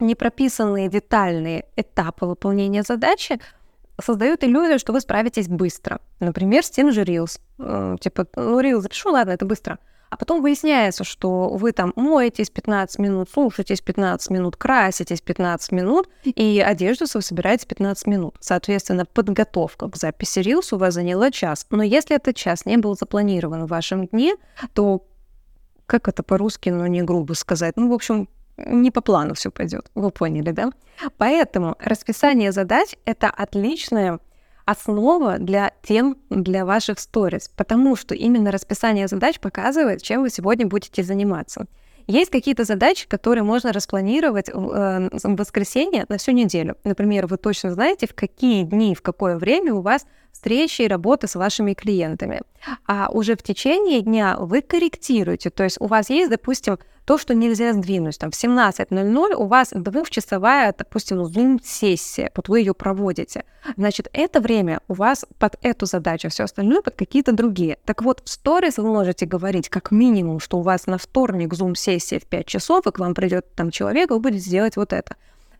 Непрописанные 0.00 0.88
детальные 0.88 1.64
этапы 1.76 2.26
выполнения 2.26 2.82
задачи 2.82 3.40
создают 4.00 4.44
иллюзию, 4.44 4.78
что 4.78 4.92
вы 4.92 5.00
справитесь 5.00 5.48
быстро. 5.48 6.00
Например, 6.20 6.62
с 6.62 6.70
тем 6.70 6.92
же 6.92 7.02
Reels. 7.02 7.40
Э, 7.58 7.96
типа, 7.98 8.26
ну, 8.36 8.60
Reels 8.60 8.80
запишу, 8.80 9.10
ладно, 9.10 9.30
это 9.30 9.46
быстро. 9.46 9.78
А 10.16 10.18
потом 10.18 10.40
выясняется, 10.40 11.04
что 11.04 11.50
вы 11.50 11.72
там 11.72 11.92
моетесь 11.94 12.48
15 12.48 12.98
минут, 12.98 13.28
сушитесь 13.28 13.82
15 13.82 14.30
минут, 14.30 14.56
краситесь 14.56 15.20
15 15.20 15.72
минут, 15.72 16.08
и 16.24 16.64
одежду 16.66 17.04
вы 17.12 17.20
собираете 17.20 17.66
15 17.66 18.06
минут. 18.06 18.34
Соответственно, 18.40 19.04
подготовка 19.04 19.90
к 19.90 19.96
записи 19.96 20.38
Reels 20.38 20.74
у 20.74 20.78
вас 20.78 20.94
заняла 20.94 21.30
час. 21.30 21.66
Но 21.68 21.82
если 21.82 22.16
этот 22.16 22.34
час 22.34 22.64
не 22.64 22.78
был 22.78 22.96
запланирован 22.96 23.66
в 23.66 23.68
вашем 23.68 24.06
дне, 24.06 24.36
то 24.72 25.04
как 25.84 26.08
это 26.08 26.22
по-русски, 26.22 26.70
но 26.70 26.86
не 26.86 27.02
грубо 27.02 27.34
сказать, 27.34 27.76
ну, 27.76 27.90
в 27.90 27.92
общем, 27.92 28.26
не 28.56 28.90
по 28.90 29.02
плану 29.02 29.34
все 29.34 29.50
пойдет. 29.50 29.90
Вы 29.94 30.10
поняли, 30.10 30.50
да? 30.50 30.70
Поэтому 31.18 31.76
расписание 31.78 32.52
задач— 32.52 32.96
это 33.04 33.28
отличная 33.28 34.18
основа 34.66 35.38
для 35.38 35.72
тем, 35.82 36.18
для 36.28 36.66
ваших 36.66 36.98
сторис, 36.98 37.48
потому 37.56 37.96
что 37.96 38.14
именно 38.14 38.50
расписание 38.50 39.08
задач 39.08 39.40
показывает, 39.40 40.02
чем 40.02 40.22
вы 40.22 40.30
сегодня 40.30 40.66
будете 40.66 41.02
заниматься. 41.02 41.66
Есть 42.08 42.30
какие-то 42.30 42.64
задачи, 42.64 43.08
которые 43.08 43.42
можно 43.42 43.72
распланировать 43.72 44.48
в, 44.52 44.70
э, 44.72 45.08
воскресенье 45.24 46.04
на 46.08 46.18
всю 46.18 46.32
неделю. 46.32 46.76
Например, 46.84 47.26
вы 47.26 47.36
точно 47.36 47.72
знаете, 47.72 48.06
в 48.06 48.14
какие 48.14 48.62
дни, 48.62 48.94
в 48.94 49.02
какое 49.02 49.38
время 49.38 49.74
у 49.74 49.80
вас 49.80 50.06
встречи 50.36 50.82
и 50.82 50.88
работы 50.88 51.26
с 51.26 51.34
вашими 51.34 51.72
клиентами. 51.72 52.42
А 52.86 53.08
уже 53.10 53.36
в 53.36 53.42
течение 53.42 54.02
дня 54.02 54.36
вы 54.38 54.60
корректируете, 54.60 55.50
то 55.50 55.64
есть 55.64 55.78
у 55.80 55.86
вас 55.86 56.10
есть, 56.10 56.30
допустим, 56.30 56.78
то, 57.06 57.18
что 57.18 57.34
нельзя 57.34 57.72
сдвинуть. 57.72 58.18
Там 58.18 58.30
в 58.30 58.34
17.00 58.34 59.34
у 59.34 59.46
вас 59.46 59.70
двухчасовая, 59.72 60.74
допустим, 60.76 61.22
Zoom-сессия, 61.22 62.30
вот 62.34 62.48
вы 62.48 62.60
ее 62.60 62.74
проводите. 62.74 63.44
Значит, 63.76 64.08
это 64.12 64.40
время 64.40 64.80
у 64.88 64.94
вас 64.94 65.24
под 65.38 65.56
эту 65.62 65.86
задачу, 65.86 66.28
все 66.28 66.44
остальное 66.44 66.82
под 66.82 66.96
какие-то 66.96 67.32
другие. 67.32 67.78
Так 67.86 68.02
вот, 68.02 68.20
в 68.24 68.28
сторис 68.28 68.76
вы 68.76 68.88
можете 68.92 69.24
говорить 69.24 69.68
как 69.68 69.90
минимум, 69.90 70.40
что 70.40 70.58
у 70.58 70.62
вас 70.62 70.86
на 70.86 70.98
вторник 70.98 71.54
Zoom-сессия 71.54 72.18
в 72.18 72.26
5 72.26 72.46
часов, 72.46 72.86
и 72.86 72.90
к 72.90 72.98
вам 72.98 73.14
придет 73.14 73.46
там 73.54 73.70
человек, 73.70 74.10
вы 74.10 74.18
будете 74.18 74.50
делать 74.50 74.76
вот 74.76 74.92
это. 74.92 75.16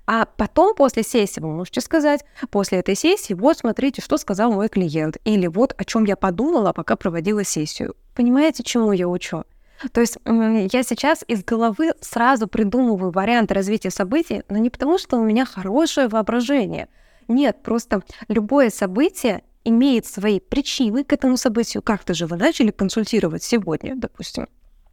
А 0.06 0.24
потом, 0.24 0.74
после 0.74 1.02
сессии, 1.02 1.40
вы 1.40 1.48
можете 1.48 1.80
сказать, 1.80 2.24
после 2.50 2.78
этой 2.78 2.94
сессии, 2.94 3.34
вот 3.34 3.58
смотрите, 3.58 4.00
что 4.00 4.16
сказал 4.18 4.52
мой 4.52 4.68
клиент, 4.68 5.16
или 5.24 5.48
вот 5.48 5.74
о 5.76 5.84
чем 5.84 6.04
я 6.04 6.16
подумала, 6.16 6.72
пока 6.72 6.94
проводила 6.94 7.44
сессию. 7.44 7.96
Понимаете, 8.14 8.62
чему 8.62 8.92
я 8.92 9.08
учу? 9.08 9.44
То 9.92 10.00
есть 10.00 10.16
я 10.24 10.82
сейчас 10.82 11.24
из 11.26 11.44
головы 11.44 11.92
сразу 12.00 12.46
придумываю 12.46 13.10
варианты 13.10 13.54
развития 13.54 13.90
событий, 13.90 14.42
но 14.48 14.58
не 14.58 14.70
потому, 14.70 14.96
что 14.96 15.18
у 15.18 15.24
меня 15.24 15.44
хорошее 15.44 16.08
воображение. 16.08 16.88
Нет, 17.28 17.62
просто 17.62 18.02
любое 18.28 18.70
событие 18.70 19.42
имеет 19.64 20.06
свои 20.06 20.38
причины 20.38 21.02
к 21.02 21.12
этому 21.12 21.36
событию. 21.36 21.82
Как-то 21.82 22.14
же 22.14 22.26
вы 22.26 22.36
начали 22.36 22.70
консультировать 22.70 23.42
сегодня, 23.42 23.96
допустим 23.96 24.46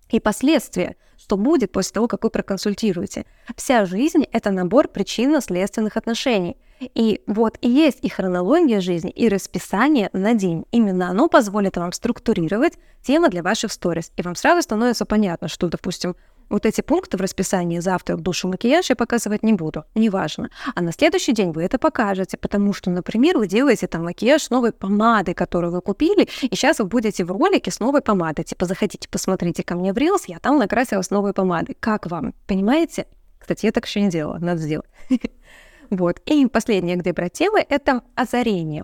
и 0.09 0.19
последствия, 0.19 0.95
что 1.17 1.37
будет 1.37 1.71
после 1.71 1.93
того, 1.93 2.07
как 2.07 2.23
вы 2.23 2.29
проконсультируете. 2.29 3.25
Вся 3.55 3.85
жизнь— 3.85 4.25
это 4.31 4.51
набор 4.51 4.87
причинно-следственных 4.87 5.97
отношений. 5.97 6.57
И 6.95 7.21
вот 7.27 7.57
и 7.61 7.69
есть 7.69 7.99
и 8.01 8.09
хронология 8.09 8.81
жизни, 8.81 9.09
и 9.09 9.29
расписание 9.29 10.09
на 10.11 10.33
день. 10.33 10.65
Именно 10.71 11.09
оно 11.09 11.29
позволит 11.29 11.77
вам 11.77 11.93
структурировать 11.93 12.73
темы 13.01 13.29
для 13.29 13.41
ваших 13.41 13.71
сторис. 13.71 14.11
И 14.17 14.21
вам 14.21 14.35
сразу 14.35 14.61
становится 14.61 15.05
понятно, 15.05 15.47
что, 15.47 15.67
допустим, 15.69 16.15
вот 16.53 16.67
эти 16.67 16.81
пункты 16.81 17.17
в 17.17 17.21
расписании 17.21 17.79
завтра 17.79 18.15
душу 18.15 18.47
макияж 18.47 18.87
я 18.91 18.95
показывать 18.95 19.41
не 19.41 19.53
буду, 19.53 19.85
неважно. 19.95 20.51
А 20.75 20.81
на 20.81 20.91
следующий 20.91 21.33
день 21.33 21.51
вы 21.51 21.63
это 21.63 21.79
покажете, 21.79 22.37
потому 22.37 22.73
что, 22.73 22.91
например, 22.91 23.39
вы 23.39 23.47
делаете 23.47 23.87
там 23.87 24.03
макияж 24.03 24.51
новой 24.51 24.71
помадой, 24.71 25.33
которую 25.33 25.73
вы 25.73 25.81
купили, 25.81 26.29
и 26.43 26.55
сейчас 26.55 26.77
вы 26.77 26.85
будете 26.85 27.25
в 27.25 27.31
ролике 27.31 27.71
с 27.71 27.79
новой 27.79 28.01
помадой. 28.01 28.45
Типа, 28.45 28.65
заходите, 28.65 29.09
посмотрите 29.09 29.63
ко 29.63 29.73
мне 29.75 29.93
в 29.93 29.97
Reels, 29.97 30.25
я 30.27 30.37
там 30.37 30.59
накрасилась 30.59 31.09
новой 31.09 31.33
помадой. 31.33 31.75
Как 31.79 32.05
вам? 32.05 32.35
Понимаете? 32.45 33.07
Кстати, 33.39 33.65
я 33.65 33.71
так 33.71 33.87
еще 33.87 34.01
не 34.01 34.09
делала, 34.09 34.37
надо 34.37 34.61
сделать. 34.61 34.89
Вот. 35.89 36.19
И 36.25 36.47
последнее, 36.47 36.95
где 36.95 37.13
брать 37.13 37.33
темы, 37.33 37.63
это 37.67 38.01
озарение. 38.15 38.83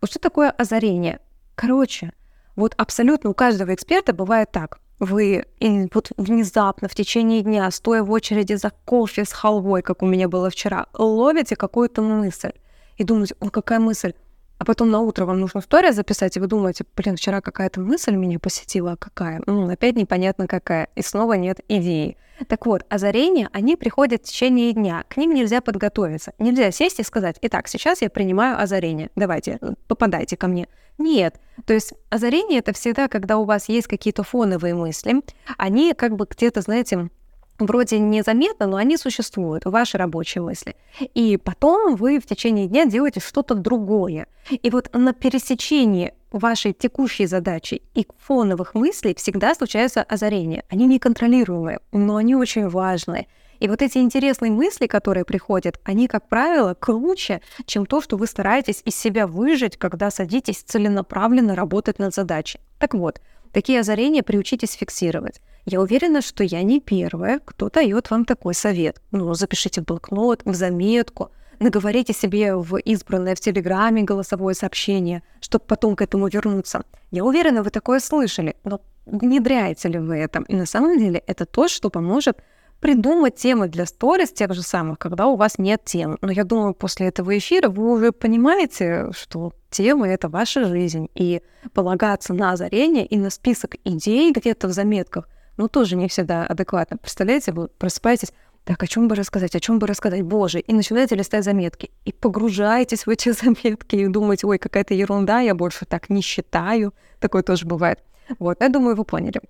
Вот 0.00 0.10
что 0.10 0.20
такое 0.20 0.50
озарение? 0.50 1.18
Короче, 1.56 2.12
вот 2.54 2.74
абсолютно 2.76 3.30
у 3.30 3.34
каждого 3.34 3.74
эксперта 3.74 4.12
бывает 4.12 4.52
так 4.52 4.78
вы 4.98 5.44
и 5.60 5.88
вот 5.92 6.12
внезапно 6.16 6.88
в 6.88 6.94
течение 6.94 7.42
дня, 7.42 7.70
стоя 7.70 8.02
в 8.02 8.10
очереди 8.10 8.54
за 8.54 8.70
кофе 8.84 9.24
с 9.24 9.32
халвой, 9.32 9.82
как 9.82 10.02
у 10.02 10.06
меня 10.06 10.28
было 10.28 10.50
вчера, 10.50 10.86
ловите 10.94 11.56
какую-то 11.56 12.02
мысль 12.02 12.52
и 12.96 13.04
думаете, 13.04 13.34
о, 13.40 13.50
какая 13.50 13.80
мысль, 13.80 14.14
а 14.58 14.64
потом 14.64 14.90
на 14.90 15.00
утро 15.00 15.26
вам 15.26 15.40
нужно 15.40 15.58
историю 15.58 15.92
записать, 15.92 16.36
и 16.36 16.40
вы 16.40 16.46
думаете, 16.46 16.84
блин, 16.96 17.16
вчера 17.16 17.40
какая-то 17.40 17.80
мысль 17.80 18.14
меня 18.14 18.38
посетила, 18.38 18.92
а 18.92 18.96
какая? 18.96 19.42
Ну, 19.46 19.68
опять 19.68 19.96
непонятно 19.96 20.46
какая, 20.46 20.88
и 20.94 21.02
снова 21.02 21.34
нет 21.34 21.60
идеи. 21.68 22.16
Так 22.48 22.66
вот, 22.66 22.84
озарения, 22.88 23.48
они 23.52 23.76
приходят 23.76 24.22
в 24.22 24.24
течение 24.24 24.72
дня, 24.72 25.04
к 25.08 25.16
ним 25.16 25.34
нельзя 25.34 25.60
подготовиться. 25.60 26.32
Нельзя 26.38 26.70
сесть 26.70 26.98
и 27.00 27.04
сказать, 27.04 27.36
итак, 27.42 27.68
сейчас 27.68 28.02
я 28.02 28.10
принимаю 28.10 28.60
озарение, 28.60 29.10
давайте, 29.16 29.58
попадайте 29.86 30.36
ко 30.36 30.46
мне. 30.46 30.68
Нет, 30.98 31.40
то 31.66 31.74
есть 31.74 31.92
озарение— 32.10 32.58
это 32.60 32.72
всегда, 32.72 33.08
когда 33.08 33.38
у 33.38 33.44
вас 33.44 33.68
есть 33.68 33.88
какие-то 33.88 34.22
фоновые 34.22 34.74
мысли, 34.74 35.22
они 35.56 35.92
как 35.94 36.14
бы 36.16 36.26
где-то, 36.30 36.60
знаете, 36.60 37.10
вроде 37.58 37.98
незаметно, 37.98 38.66
но 38.66 38.76
они 38.76 38.96
существуют, 38.96 39.64
ваши 39.64 39.98
рабочие 39.98 40.42
мысли. 40.42 40.76
И 41.14 41.36
потом 41.36 41.96
вы 41.96 42.20
в 42.20 42.26
течение 42.26 42.66
дня 42.66 42.86
делаете 42.86 43.20
что-то 43.20 43.54
другое. 43.54 44.26
И 44.50 44.70
вот 44.70 44.90
на 44.92 45.12
пересечении 45.12 46.14
вашей 46.32 46.72
текущей 46.72 47.26
задачи 47.26 47.82
и 47.94 48.06
фоновых 48.18 48.74
мыслей 48.74 49.14
всегда 49.14 49.54
случаются 49.54 50.02
озарения. 50.02 50.64
Они 50.68 50.86
неконтролируемые, 50.86 51.80
но 51.92 52.16
они 52.16 52.34
очень 52.34 52.68
важные. 52.68 53.28
И 53.60 53.68
вот 53.68 53.82
эти 53.82 53.98
интересные 53.98 54.50
мысли, 54.50 54.86
которые 54.86 55.24
приходят, 55.24 55.80
они, 55.84 56.08
как 56.08 56.28
правило, 56.28 56.74
круче, 56.74 57.40
чем 57.66 57.86
то, 57.86 58.00
что 58.00 58.16
вы 58.16 58.26
стараетесь 58.26 58.82
из 58.84 58.96
себя 58.96 59.26
выжить, 59.26 59.76
когда 59.76 60.10
садитесь 60.10 60.62
целенаправленно 60.62 61.54
работать 61.54 61.98
над 61.98 62.14
задачей. 62.14 62.60
Так 62.78 62.94
вот, 62.94 63.20
такие 63.52 63.80
озарения 63.80 64.22
приучитесь 64.22 64.72
фиксировать. 64.72 65.40
Я 65.66 65.80
уверена, 65.80 66.20
что 66.20 66.44
я 66.44 66.62
не 66.62 66.80
первая, 66.80 67.40
кто 67.42 67.70
дает 67.70 68.10
вам 68.10 68.24
такой 68.24 68.54
совет. 68.54 69.00
Ну, 69.12 69.32
запишите 69.34 69.80
в 69.80 69.84
блокнот, 69.84 70.42
в 70.44 70.54
заметку, 70.54 71.30
наговорите 71.58 72.12
себе 72.12 72.54
в 72.54 72.76
избранное 72.76 73.34
в 73.34 73.40
Телеграме 73.40 74.02
голосовое 74.02 74.54
сообщение, 74.54 75.22
чтобы 75.40 75.64
потом 75.66 75.96
к 75.96 76.02
этому 76.02 76.28
вернуться. 76.28 76.84
Я 77.10 77.24
уверена, 77.24 77.62
вы 77.62 77.70
такое 77.70 78.00
слышали, 78.00 78.56
но 78.64 78.80
внедряете 79.06 79.88
ли 79.88 79.98
вы 79.98 80.16
это? 80.16 80.44
И 80.48 80.56
на 80.56 80.66
самом 80.66 80.98
деле 80.98 81.22
это 81.26 81.46
то, 81.46 81.68
что 81.68 81.90
поможет 81.90 82.42
придумать 82.84 83.36
темы 83.36 83.68
для 83.68 83.86
сторис 83.86 84.30
тех 84.30 84.52
же 84.52 84.60
самых, 84.60 84.98
когда 84.98 85.26
у 85.26 85.36
вас 85.36 85.56
нет 85.56 85.80
тем. 85.86 86.18
Но 86.20 86.30
я 86.30 86.44
думаю, 86.44 86.74
после 86.74 87.06
этого 87.06 87.38
эфира 87.38 87.70
вы 87.70 87.90
уже 87.90 88.12
понимаете, 88.12 89.08
что 89.12 89.54
темы— 89.70 90.08
это 90.08 90.28
ваша 90.28 90.66
жизнь. 90.66 91.08
И 91.14 91.40
полагаться 91.72 92.34
на 92.34 92.52
озарение 92.52 93.06
и 93.06 93.16
на 93.16 93.30
список 93.30 93.76
идей 93.84 94.32
где-то 94.32 94.68
в 94.68 94.72
заметках 94.72 95.30
ну, 95.56 95.66
тоже 95.66 95.96
не 95.96 96.08
всегда 96.08 96.44
адекватно. 96.44 96.98
Представляете, 96.98 97.52
вы 97.52 97.68
просыпаетесь, 97.68 98.34
так, 98.64 98.82
о 98.82 98.86
чем 98.86 99.08
бы 99.08 99.14
рассказать, 99.14 99.56
о 99.56 99.60
чем 99.60 99.78
бы 99.78 99.86
рассказать, 99.86 100.20
боже, 100.20 100.60
и 100.60 100.74
начинаете 100.74 101.14
листать 101.14 101.44
заметки, 101.44 101.90
и 102.04 102.12
погружаетесь 102.12 103.06
в 103.06 103.08
эти 103.08 103.32
заметки, 103.44 103.96
и 103.96 104.06
думаете, 104.08 104.46
ой, 104.46 104.58
какая-то 104.58 104.92
ерунда, 104.92 105.40
я 105.40 105.54
больше 105.54 105.86
так 105.86 106.10
не 106.10 106.20
считаю, 106.20 106.92
такое 107.18 107.42
тоже 107.42 107.64
бывает. 107.64 108.00
Вот, 108.38 108.60
я 108.60 108.68
думаю, 108.68 108.94
вы 108.94 109.06
поняли. 109.06 109.40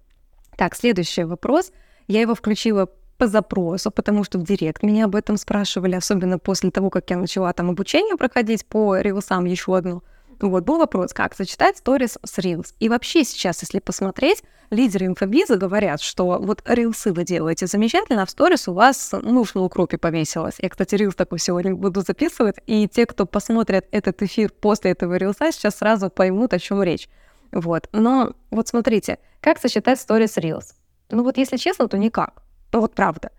Так, 0.56 0.76
следующий 0.76 1.24
вопрос. 1.24 1.72
Я 2.06 2.20
его 2.20 2.36
включила 2.36 2.88
по 3.16 3.26
запросу, 3.26 3.90
потому 3.90 4.24
что 4.24 4.38
в 4.38 4.44
директ 4.44 4.82
меня 4.82 5.06
об 5.06 5.14
этом 5.14 5.36
спрашивали, 5.36 5.94
особенно 5.94 6.38
после 6.38 6.70
того, 6.70 6.90
как 6.90 7.08
я 7.10 7.16
начала 7.16 7.52
там 7.52 7.70
обучение 7.70 8.16
проходить 8.16 8.66
по 8.66 8.96
рилсам 8.96 9.44
еще 9.44 9.76
одну. 9.76 10.02
Вот, 10.40 10.64
был 10.64 10.78
вопрос, 10.78 11.12
как 11.12 11.34
сочетать 11.34 11.78
сторис 11.78 12.18
с 12.24 12.38
Reels. 12.38 12.74
И 12.80 12.88
вообще 12.88 13.24
сейчас, 13.24 13.62
если 13.62 13.78
посмотреть, 13.78 14.42
лидеры 14.70 15.06
инфобиза 15.06 15.56
говорят, 15.56 16.00
что 16.00 16.38
вот 16.40 16.62
рилсы 16.66 17.12
вы 17.12 17.24
делаете 17.24 17.66
замечательно, 17.66 18.22
а 18.22 18.26
в 18.26 18.30
сторис 18.30 18.68
у 18.68 18.72
вас 18.72 19.12
муж 19.22 19.54
на 19.54 19.62
укропе 19.62 19.96
повесилось. 19.96 20.56
Я, 20.58 20.68
кстати, 20.68 20.96
рилс 20.96 21.14
такой 21.14 21.38
сегодня 21.38 21.74
буду 21.74 22.00
записывать, 22.00 22.56
и 22.66 22.88
те, 22.88 23.06
кто 23.06 23.26
посмотрят 23.26 23.86
этот 23.90 24.22
эфир 24.22 24.52
после 24.52 24.90
этого 24.90 25.16
рилса, 25.16 25.52
сейчас 25.52 25.76
сразу 25.76 26.10
поймут, 26.10 26.52
о 26.52 26.58
чем 26.58 26.82
речь. 26.82 27.08
Вот. 27.52 27.88
Но 27.92 28.34
вот 28.50 28.68
смотрите, 28.68 29.18
как 29.40 29.60
сочетать 29.60 30.00
сторис 30.00 30.32
с 30.32 30.36
рилс? 30.38 30.74
Ну 31.10 31.22
вот 31.22 31.36
если 31.36 31.56
честно, 31.56 31.86
то 31.86 31.96
никак. 31.96 32.42
Ну 32.74 32.80
вот 32.80 32.92
правда. 32.96 33.30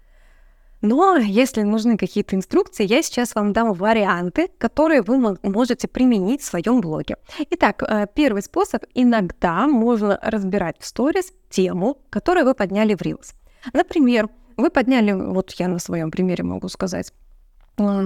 Но 0.82 1.17
если 1.17 1.63
нужны 1.63 1.98
какие-то 1.98 2.38
инструкции, 2.38 2.86
я 2.86 3.04
сейчас 3.04 3.36
вам 3.36 3.52
дам 3.52 3.74
варианты, 3.74 4.48
которые 4.58 5.02
вы 5.02 5.38
можете 5.43 5.89
применить 5.89 6.41
в 6.41 6.45
своем 6.45 6.80
блоге. 6.80 7.17
Итак, 7.50 7.84
э, 7.84 8.08
первый 8.15 8.41
способ. 8.41 8.86
Иногда 8.93 9.67
можно 9.67 10.17
разбирать 10.21 10.78
в 10.80 10.86
сторис 10.86 11.34
тему, 11.50 11.98
которую 12.10 12.45
вы 12.45 12.54
подняли 12.54 12.95
в 12.95 13.02
Reels. 13.02 13.34
Например, 13.74 14.30
вы 14.56 14.69
подняли, 14.69 15.12
вот 15.12 15.52
я 15.60 15.67
на 15.67 15.80
своем 15.80 16.12
примере 16.12 16.45
могу 16.45 16.69
сказать, 16.69 17.12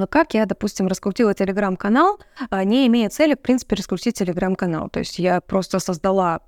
как 0.10 0.34
я, 0.34 0.46
допустим, 0.46 0.88
раскрутила 0.88 1.34
телеграм-канал, 1.34 2.20
а, 2.50 2.64
не 2.64 2.88
имея 2.88 3.10
цели, 3.10 3.36
в 3.36 3.40
принципе, 3.40 3.76
раскрутить 3.76 4.16
телеграм-канал. 4.18 4.90
То 4.90 5.00
есть 5.00 5.20
я 5.20 5.42
просто 5.42 5.80
создала 5.80 6.42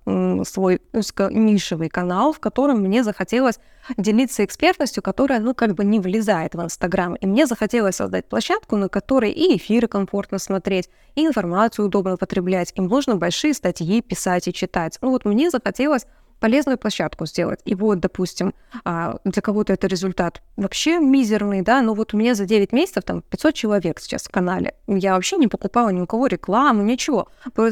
свой 0.44 0.82
узконишевый 0.92 1.90
канал, 1.90 2.34
в 2.34 2.40
котором 2.40 2.80
мне 2.82 3.04
захотелось 3.04 3.60
делиться 3.98 4.44
экспертностью, 4.46 5.04
которая, 5.04 5.40
ну, 5.40 5.54
как 5.54 5.74
бы 5.74 5.84
не 5.84 6.00
влезает 6.00 6.56
в 6.56 6.62
Инстаграм. 6.62 7.16
И 7.16 7.26
мне 7.26 7.46
захотелось 7.46 7.96
создать 7.96 8.26
площадку, 8.28 8.76
на 8.76 8.90
которой 8.90 9.32
и 9.32 9.58
эфиры 9.58 9.88
комфортно 9.88 10.40
смотреть, 10.40 10.90
и 11.16 11.26
информацию 11.26 11.86
удобно 11.86 12.18
потреблять, 12.18 12.72
и 12.76 12.82
можно 12.82 13.16
большие 13.16 13.54
статьи 13.54 14.02
писать 14.02 14.48
и 14.48 14.54
читать. 14.54 14.98
Ну, 15.02 15.12
вот 15.12 15.26
мне 15.26 15.50
захотелось 15.50 16.06
полезную 16.42 16.78
площадку 16.78 17.26
сделать. 17.28 17.60
И 17.66 17.76
вот, 17.76 18.00
допустим, 18.00 18.54
а, 18.84 19.18
для 19.24 19.42
кого-то 19.42 19.74
это 19.74 19.88
результат 19.88 20.42
вообще 20.58 20.98
мизерный, 21.00 21.62
да, 21.62 21.82
но 21.82 21.94
вот 21.94 22.14
у 22.14 22.18
меня 22.18 22.34
за 22.34 22.46
9 22.46 22.74
месяцев 22.74 23.04
там 23.04 23.22
500 23.22 23.54
человек 23.54 24.00
сейчас 24.00 24.24
в 24.24 24.32
канале. 24.32 24.74
Я 24.88 25.14
вообще 25.14 25.38
не 25.38 25.48
покупала 25.48 25.90
ни 25.90 26.02
у 26.02 26.08
кого 26.08 26.28
рекламу, 26.28 26.82
ничего. 26.82 27.30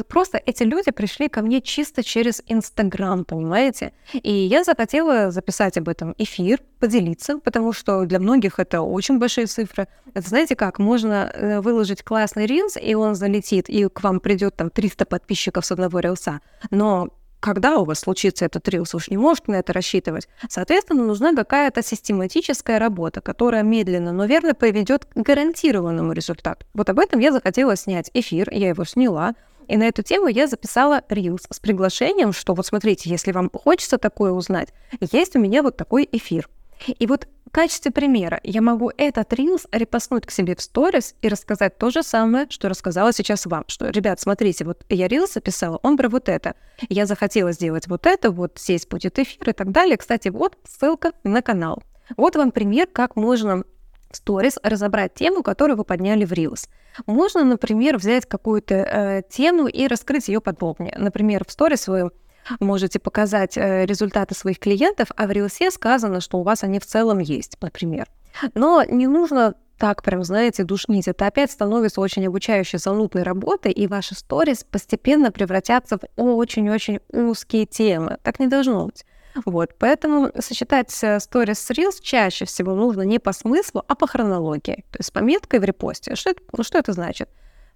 Просто 0.08 0.38
эти 0.45 0.63
люди 0.63 0.91
пришли 0.91 1.29
ко 1.29 1.41
мне 1.41 1.62
чисто 1.62 2.03
через 2.03 2.43
Инстаграм, 2.47 3.25
понимаете? 3.25 3.91
И 4.13 4.32
я 4.32 4.63
захотела 4.63 5.32
записать 5.32 5.77
об 5.77 5.89
этом 5.89 6.13
эфир, 6.19 6.60
поделиться, 6.79 7.39
потому 7.39 7.73
что 7.73 8.05
для 8.05 8.19
многих 8.19 8.60
это 8.60 8.82
очень 8.82 9.19
большие 9.19 9.47
цифры. 9.47 9.88
Это 10.13 10.29
знаете 10.29 10.55
как, 10.55 10.79
можно 10.79 11.29
э, 11.34 11.60
выложить 11.60 12.03
классный 12.03 12.45
рилс, 12.45 12.77
и 12.82 12.95
он 12.95 13.15
залетит, 13.15 13.69
и 13.69 13.88
к 13.89 14.01
вам 14.01 14.19
придет 14.19 14.55
там 14.55 14.69
300 14.69 15.05
подписчиков 15.05 15.65
с 15.65 15.71
одного 15.71 15.99
рилса, 15.99 16.39
но 16.71 17.10
когда 17.39 17.78
у 17.78 17.86
вас 17.86 17.99
случится 17.99 18.45
этот 18.45 18.67
рилс, 18.67 18.93
уж 18.95 19.10
не 19.10 19.17
можете 19.17 19.52
на 19.52 19.56
это 19.56 19.73
рассчитывать. 19.73 20.28
Соответственно, 20.49 21.04
нужна 21.04 21.34
какая-то 21.34 21.82
систематическая 21.82 22.80
работа, 22.80 23.21
которая 23.21 23.63
медленно, 23.63 24.12
но 24.12 24.25
верно 24.25 24.54
приведет 24.54 25.06
к 25.06 25.15
гарантированному 25.15 26.12
результату. 26.13 26.65
Вот 26.73 26.89
об 26.89 26.99
этом 26.99 27.19
я 27.19 27.32
захотела 27.32 27.75
снять 27.75 28.12
эфир, 28.13 28.49
я 28.52 28.69
его 28.69 28.84
сняла, 28.84 29.36
и 29.67 29.78
на 29.78 29.84
эту 29.84 30.02
тему 30.02 30.28
я 30.28 30.47
записала 30.47 31.04
рилс 31.10 31.43
с 31.49 31.60
приглашением, 31.60 32.34
что 32.34 32.56
вот 32.56 32.65
смотрите, 32.65 33.10
если 33.10 33.32
вам 33.32 33.52
хочется 33.54 33.97
такое 33.97 34.32
узнать, 34.32 34.69
есть 34.99 35.36
у 35.36 35.39
меня 35.39 35.62
вот 35.62 35.78
такой 35.78 36.10
эфир. 36.12 36.49
И 36.88 37.08
вот 37.08 37.28
в 37.46 37.52
качестве 37.52 37.92
примера 37.92 38.39
я 38.44 38.62
могу 38.62 38.92
этот 38.96 39.34
рилс 39.34 39.65
репостнуть 39.72 40.26
к 40.26 40.32
себе 40.32 40.56
в 40.56 40.62
сторис 40.62 41.15
и 41.22 41.28
рассказать 41.28 41.78
то 41.78 41.89
же 41.89 42.04
самое, 42.04 42.46
что 42.50 42.70
рассказала 42.70 43.12
сейчас 43.12 43.46
вам. 43.48 43.63
Что, 43.68 43.89
ребят, 43.89 44.20
смотрите, 44.20 44.65
вот 44.65 44.86
я 44.89 45.08
рилс 45.08 45.34
записала, 45.34 45.80
он 45.82 45.98
про 45.98 46.10
вот 46.10 46.30
это. 46.30 46.56
Я 46.89 47.06
захотела 47.06 47.52
сделать 47.52 47.88
вот 47.88 48.06
это, 48.06 48.32
вот 48.32 48.60
здесь 48.60 48.86
будет 48.86 49.18
эфир 49.18 49.50
и 49.50 49.54
так 49.54 49.72
далее. 49.72 49.98
Кстати, 49.98 50.30
вот 50.30 50.58
ссылка 50.63 51.13
на 51.24 51.42
канал. 51.42 51.82
Вот 52.18 52.36
вам 52.36 52.52
пример, 52.52 52.88
как 52.88 53.15
можно 53.15 53.63
в 54.12 54.18
сторис 54.18 54.58
разобрать 54.63 55.13
тему, 55.13 55.44
которую 55.44 55.78
вы 55.78 55.84
подняли 55.84 56.26
в 56.26 56.32
Reels. 56.32 56.68
Можно, 57.06 57.44
например, 57.44 57.98
взять 57.98 58.26
какую-то 58.26 58.76
э, 58.76 59.22
тему 59.30 59.68
и 59.68 59.88
раскрыть 59.88 60.28
ее 60.28 60.42
подробнее. 60.42 60.96
Например, 60.98 61.46
в 61.48 61.52
сторис 61.52 61.88
вы 61.88 62.12
можете 62.60 62.99
показать 62.99 63.58
э, 63.58 63.86
результаты 63.86 64.36
своих 64.36 64.60
клиентов, 64.60 65.10
а 65.15 65.28
в 65.28 65.32
рилсе 65.32 65.71
сказано, 65.71 66.21
что 66.21 66.39
у 66.39 66.43
вас 66.43 66.63
они 66.63 66.80
в 66.80 66.86
целом 66.86 67.19
есть, 67.19 67.58
например. 67.62 68.08
Но 68.54 68.84
не 68.84 69.08
нужно 69.08 69.56
так 69.78 70.04
прям, 70.04 70.23
знаете, 70.23 70.63
душнить. 70.63 71.08
Это 71.08 71.25
опять 71.25 71.52
становится 71.52 72.02
очень 72.02 72.28
обучающей 72.28 72.78
занудной 72.78 73.23
работой, 73.23 73.71
и 73.71 73.88
ваши 73.88 74.13
сторис 74.13 74.63
постепенно 74.63 75.32
превратятся 75.32 75.97
в 75.97 76.02
очень-очень 76.17 76.99
узкие 77.12 77.65
темы. 77.65 78.17
Так 78.23 78.39
не 78.39 78.47
должно 78.47 78.86
быть. 78.86 79.06
Вот, 79.45 79.75
поэтому 79.78 80.32
сочетать 80.39 80.97
э, 81.02 81.19
сторис 81.19 81.60
с 81.60 81.71
Reels 81.71 82.02
чаще 82.02 82.45
всего 82.45 82.75
нужно 82.75 83.04
не 83.04 83.19
по 83.19 83.32
смыслу, 83.32 83.84
а 83.88 83.95
по 83.95 84.08
хронологии. 84.08 84.84
То 84.91 84.99
есть 84.99 85.08
с 85.08 85.12
пометкой 85.12 85.60
в 85.60 85.63
репосте. 85.63 86.15
Что 86.15 86.32
это, 86.32 86.41
ну, 86.58 86.63
что 86.63 86.78
это 86.78 86.93
значит? 86.93 87.30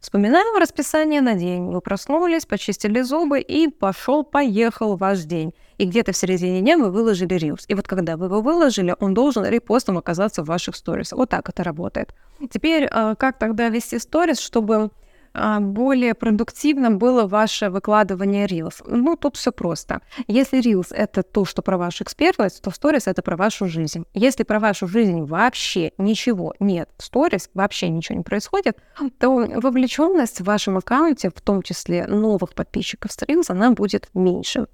Вспоминаем 0.04 0.60
расписание 0.60 1.22
на 1.22 1.34
день. 1.34 1.72
Вы 1.72 1.80
проснулись, 1.80 2.46
почистили 2.46 3.02
зубы 3.04 3.40
и 3.40 3.70
пошел-поехал 3.70 4.98
ваш 4.98 5.22
день. 5.22 5.54
И 5.78 5.86
где-то 5.86 6.12
в 6.12 6.18
середине 6.18 6.60
дня 6.60 6.78
вы 6.78 6.92
выложили 6.92 7.36
рилс. 7.36 7.64
И 7.70 7.74
вот 7.74 7.88
когда 7.88 8.18
вы 8.18 8.26
его 8.26 8.42
выложили, 8.42 8.94
он 9.00 9.14
должен 9.14 9.46
репостом 9.46 9.98
оказаться 9.98 10.44
в 10.44 10.48
ваших 10.48 10.76
сторис. 10.76 11.14
Вот 11.14 11.30
так 11.30 11.48
это 11.48 11.64
работает. 11.64 12.14
Теперь, 12.52 12.86
а, 12.92 13.16
как 13.16 13.40
тогда 13.40 13.70
вести 13.70 13.98
сторис, 13.98 14.40
чтобы 14.40 14.92
более 15.34 16.14
продуктивным 16.14 16.98
было 16.98 17.26
ваше 17.28 17.70
выкладывание 17.70 18.46
Reels? 18.48 18.84
Ну, 18.86 19.16
тут 19.16 19.36
все 19.36 19.52
просто. 19.52 20.02
Если 20.28 20.60
Reels— 20.62 20.88
это 20.92 21.24
то, 21.24 21.46
что 21.46 21.62
про 21.62 21.78
вашу 21.78 22.04
экспертность, 22.04 22.62
то 22.62 22.70
Stories— 22.70 23.04
это 23.06 23.22
про 23.22 23.36
вашу 23.36 23.68
жизнь. 23.68 24.06
Если 24.14 24.44
про 24.44 24.60
вашу 24.60 24.88
жизнь 24.88 25.24
вообще 25.24 25.92
ничего 25.98 26.54
нет 26.60 26.90
в 26.98 27.02
Stories, 27.02 27.50
вообще 27.54 27.90
ничего 27.90 28.18
не 28.18 28.24
происходит, 28.24 28.78
то 29.20 29.32
вовлеченность 29.32 30.42
в 30.42 30.46
вашем 30.46 30.78
аккаунте, 30.78 31.30
в 31.30 31.42
том 31.42 31.62
числе 31.62 32.06
новых 32.08 32.54
подписчиков 32.54 33.12
с 33.12 33.18
Reels, 33.18 33.46
она 33.50 33.72
будет 33.72 34.10
меньше. 34.14 34.68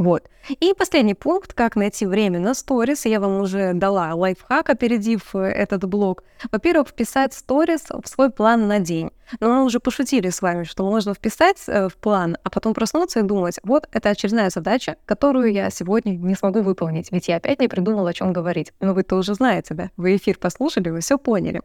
Вот. 0.00 0.22
И 0.60 0.72
последний 0.72 1.12
пункт, 1.12 1.52
как 1.52 1.76
найти 1.76 2.06
время 2.06 2.40
на 2.40 2.54
сторис. 2.54 3.04
Я 3.04 3.20
вам 3.20 3.42
уже 3.42 3.74
дала 3.74 4.14
лайфхак, 4.14 4.70
опередив 4.70 5.36
э, 5.36 5.40
этот 5.40 5.84
блог. 5.84 6.24
Во-первых, 6.50 6.88
вписать 6.88 7.34
сторис 7.34 7.88
в 7.90 8.08
свой 8.08 8.30
план 8.30 8.66
на 8.66 8.78
день. 8.78 9.10
Но 9.40 9.50
мы 9.50 9.62
уже 9.62 9.78
пошутили 9.78 10.30
с 10.30 10.40
вами, 10.40 10.64
что 10.64 10.88
можно 10.88 11.12
вписать 11.12 11.58
э, 11.66 11.90
в 11.90 11.96
план, 11.96 12.38
а 12.42 12.48
потом 12.48 12.72
проснуться 12.72 13.20
и 13.20 13.24
думать, 13.24 13.60
вот 13.62 13.88
это 13.92 14.08
очередная 14.08 14.48
задача, 14.48 14.96
которую 15.04 15.52
я 15.52 15.68
сегодня 15.68 16.12
не 16.12 16.34
смогу 16.34 16.62
выполнить, 16.62 17.12
ведь 17.12 17.28
я 17.28 17.36
опять 17.36 17.60
не 17.60 17.68
придумала, 17.68 18.08
о 18.08 18.14
чем 18.14 18.32
говорить. 18.32 18.72
Но 18.80 18.94
вы-то 18.94 19.16
уже 19.16 19.34
знаете, 19.34 19.74
да? 19.74 19.90
Вы 19.98 20.16
эфир 20.16 20.38
послушали, 20.38 20.88
вы 20.88 21.00
все 21.00 21.18
поняли. 21.18 21.60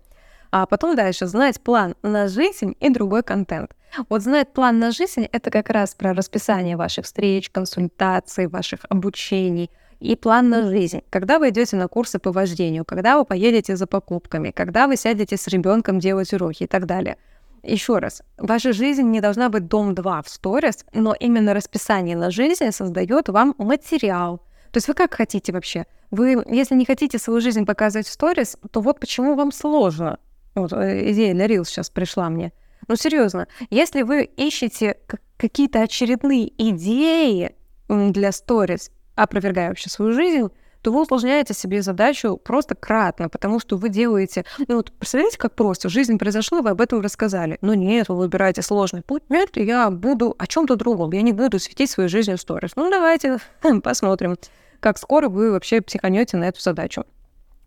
А 0.57 0.65
потом 0.65 0.95
дальше 0.95 1.27
знать 1.27 1.59
план 1.59 1.95
на 2.01 2.29
жизнь 2.29 2.77
и 2.79 2.89
другой 2.89 3.23
контент. 3.23 3.75
Вот 4.07 4.21
знать 4.21 4.53
план 4.53 4.79
на 4.79 4.91
жизнь— 4.91 5.27
это 5.33 5.51
как 5.51 5.69
раз 5.69 5.93
про 5.95 6.13
расписание 6.13 6.77
ваших 6.77 7.03
встреч, 7.03 7.49
консультаций, 7.49 8.47
ваших 8.47 8.79
обучений 8.87 9.69
и 9.99 10.15
план 10.15 10.47
на 10.47 10.65
жизнь. 10.65 11.01
Когда 11.09 11.39
вы 11.39 11.49
идете 11.49 11.75
на 11.75 11.89
курсы 11.89 12.19
по 12.19 12.31
вождению, 12.31 12.85
когда 12.85 13.17
вы 13.17 13.25
поедете 13.25 13.75
за 13.75 13.85
покупками, 13.85 14.51
когда 14.51 14.87
вы 14.87 14.95
сядете 14.95 15.35
с 15.35 15.45
ребенком 15.49 15.99
делать 15.99 16.31
уроки 16.31 16.63
и 16.63 16.67
так 16.67 16.85
далее. 16.85 17.17
Еще 17.61 17.97
раз, 17.97 18.21
ваша 18.37 18.71
жизнь 18.71 19.09
не 19.09 19.19
должна 19.19 19.49
быть 19.49 19.67
дом 19.67 19.93
2 19.93 20.21
в 20.21 20.29
сторис, 20.29 20.85
но 20.93 21.13
именно 21.19 21.53
расписание 21.53 22.15
на 22.15 22.31
жизнь 22.31 22.71
создает 22.71 23.27
вам 23.27 23.55
материал. 23.57 24.37
То 24.71 24.77
есть 24.77 24.87
вы 24.87 24.93
как 24.93 25.15
хотите 25.15 25.51
вообще? 25.51 25.85
Вы, 26.11 26.41
если 26.49 26.75
не 26.75 26.85
хотите 26.85 27.19
свою 27.19 27.41
жизнь 27.41 27.65
показывать 27.65 28.07
в 28.07 28.13
сторис, 28.13 28.55
то 28.71 28.79
вот 28.79 29.01
почему 29.01 29.35
вам 29.35 29.51
сложно. 29.51 30.17
Вот 30.55 30.73
э, 30.73 31.11
идея 31.11 31.33
для 31.33 31.47
Reels 31.47 31.65
сейчас 31.65 31.89
пришла 31.89 32.29
мне. 32.29 32.53
Ну, 32.87 32.95
серьезно, 32.95 33.47
если 33.69 34.03
вы 34.03 34.23
ищете 34.23 34.97
какие-то 35.37 35.81
очередные 35.81 36.51
идеи 36.69 37.55
для 37.89 38.31
сторис, 38.31 38.91
опровергая 39.15 39.69
вообще 39.69 39.89
свою 39.89 40.13
жизнь, 40.13 40.49
то 40.81 40.91
вы 40.91 41.01
усложняете 41.01 41.55
себе 41.55 41.81
задачу 41.81 42.37
просто 42.37 42.75
кратно, 42.75 43.27
потому 43.27 43.59
что 43.59 43.75
вы 43.75 43.89
делаете... 43.89 44.45
Ну 44.67 44.75
вот 44.75 44.91
представляете, 44.91 45.39
как 45.39 45.55
просто? 45.55 45.89
Жизнь 45.89 46.19
произошла, 46.19 46.61
вы 46.61 46.69
об 46.69 46.79
этом 46.79 47.01
рассказали. 47.01 47.57
Но 47.61 47.73
нет, 47.73 48.07
вы 48.07 48.17
выбираете 48.17 48.61
сложный 48.61 49.01
путь. 49.01 49.23
Нет, 49.29 49.49
я 49.55 49.89
буду 49.89 50.35
о 50.37 50.45
чем 50.45 50.67
то 50.67 50.75
другом. 50.75 51.11
Я 51.11 51.23
не 51.23 51.33
буду 51.33 51.57
светить 51.57 51.89
свою 51.89 52.07
жизнь 52.07 52.35
в 52.35 52.39
сторис. 52.39 52.73
Ну 52.75 52.91
давайте 52.91 53.39
посмотрим, 53.83 54.37
как 54.79 54.99
скоро 54.99 55.27
вы 55.27 55.51
вообще 55.51 55.81
психанете 55.81 56.37
на 56.37 56.43
эту 56.43 56.61
задачу. 56.61 57.03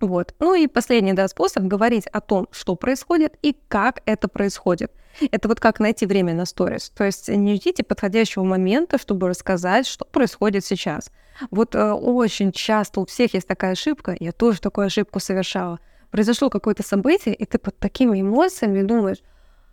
Вот. 0.01 0.35
Ну 0.39 0.55
и 0.55 0.67
последний 0.67 1.13
да, 1.13 1.27
способ 1.29 1.65
говорить 1.65 2.07
о 2.07 2.21
том, 2.21 2.49
что 2.53 2.77
происходит 2.77 3.37
и 3.43 3.57
как 3.69 4.03
это 4.07 4.29
происходит. 4.29 4.93
Это 5.33 5.49
вот 5.49 5.59
как 5.59 5.81
найти 5.81 6.07
время 6.07 6.35
на 6.35 6.45
сторис. 6.45 6.91
То 6.91 7.05
есть 7.05 7.29
не 7.29 7.57
ждите 7.57 7.83
подходящего 7.83 8.45
момента, 8.45 8.99
чтобы 8.99 9.29
рассказать, 9.29 9.87
что 9.87 10.05
происходит 10.05 10.65
сейчас. 10.65 11.11
Вот 11.51 11.75
э, 11.75 11.93
очень 11.93 12.53
часто 12.53 13.01
у 13.01 13.07
всех 13.07 13.35
есть 13.35 13.47
такая 13.47 13.73
ошибка, 13.73 14.17
я 14.19 14.33
тоже 14.33 14.61
такую 14.61 14.87
ошибку 14.87 15.21
совершала. 15.21 15.79
Произошло 16.11 16.51
какое-то 16.51 16.83
событие, 16.83 17.35
и 17.35 17.45
ты 17.45 17.59
под 17.59 17.77
такими 17.79 18.21
эмоциями 18.21 18.83
думаешь, 18.83 19.19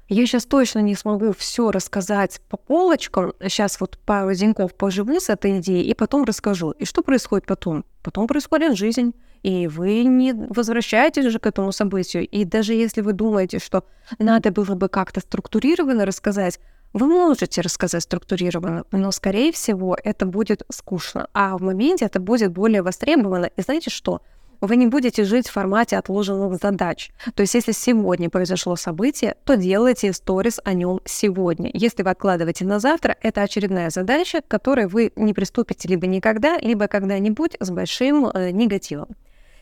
я 0.07 0.25
сейчас 0.27 0.45
точно 0.45 0.79
не 0.79 0.93
смогу 0.93 1.33
все 1.33 1.71
рассказать 1.71 2.39
по 2.49 2.57
полочкам. 2.57 3.33
Сейчас 3.41 3.79
вот 3.79 3.97
пару 4.05 4.33
деньков 4.35 4.75
поживу 4.75 5.19
с 5.19 5.29
этой 5.29 5.57
идеей 5.59 5.89
и 5.89 5.95
потом 5.95 6.25
расскажу. 6.25 6.71
И 6.71 6.85
что 6.85 7.01
происходит 7.01 7.47
потом? 7.47 7.85
Потом 8.03 8.27
происходит 8.27 8.77
жизнь 8.77 9.15
и 9.45 9.67
вы 9.67 10.03
не 10.05 10.33
возвращаетесь 10.33 11.31
же 11.31 11.37
к 11.37 11.45
этому 11.45 11.71
событию. 11.71 12.27
И 12.27 12.45
даже 12.45 12.73
если 12.73 13.01
вы 13.01 13.13
думаете, 13.13 13.59
что 13.59 13.83
надо 14.17 14.51
было 14.51 14.73
бы 14.73 14.89
как-то 14.89 15.19
структурированно 15.19 16.03
рассказать, 16.03 16.59
вы 16.93 17.05
можете 17.05 17.61
рассказать 17.61 18.01
структурированно, 18.01 18.85
но, 18.91 19.11
скорее 19.11 19.51
всего, 19.51 19.95
это 20.03 20.25
будет 20.25 20.63
скучно, 20.71 21.27
а 21.33 21.55
в 21.59 21.61
моменте 21.61 22.05
это 22.05 22.19
будет 22.19 22.53
более 22.53 22.81
востребовано. 22.81 23.45
И 23.55 23.61
знаете 23.61 23.91
что? 23.91 24.21
Вы 24.61 24.77
не 24.77 24.87
будете 24.87 25.23
жить 25.25 25.47
в 25.47 25.51
формате 25.51 25.97
отложенных 25.97 26.55
задач. 26.59 27.11
То 27.35 27.41
есть, 27.41 27.53
если 27.53 27.73
сегодня 27.73 28.31
произошло 28.31 28.75
событие, 28.75 29.35
то 29.43 29.57
делайте 29.57 30.11
сторис 30.13 30.59
о 30.63 30.73
нем 30.73 31.01
сегодня. 31.05 31.69
Если 31.71 32.01
вы 32.01 32.09
откладываете 32.09 32.65
на 32.65 32.79
завтра, 32.79 33.15
это 33.21 33.43
очередная 33.43 33.91
задача, 33.91 34.41
к 34.41 34.47
которой 34.47 34.87
вы 34.87 35.11
не 35.15 35.35
приступите 35.35 35.87
либо 35.87 36.07
никогда, 36.07 36.57
либо 36.57 36.87
когда-нибудь 36.87 37.57
с 37.59 37.69
большим 37.69 38.25
э, 38.25 38.49
негативом. 38.49 39.09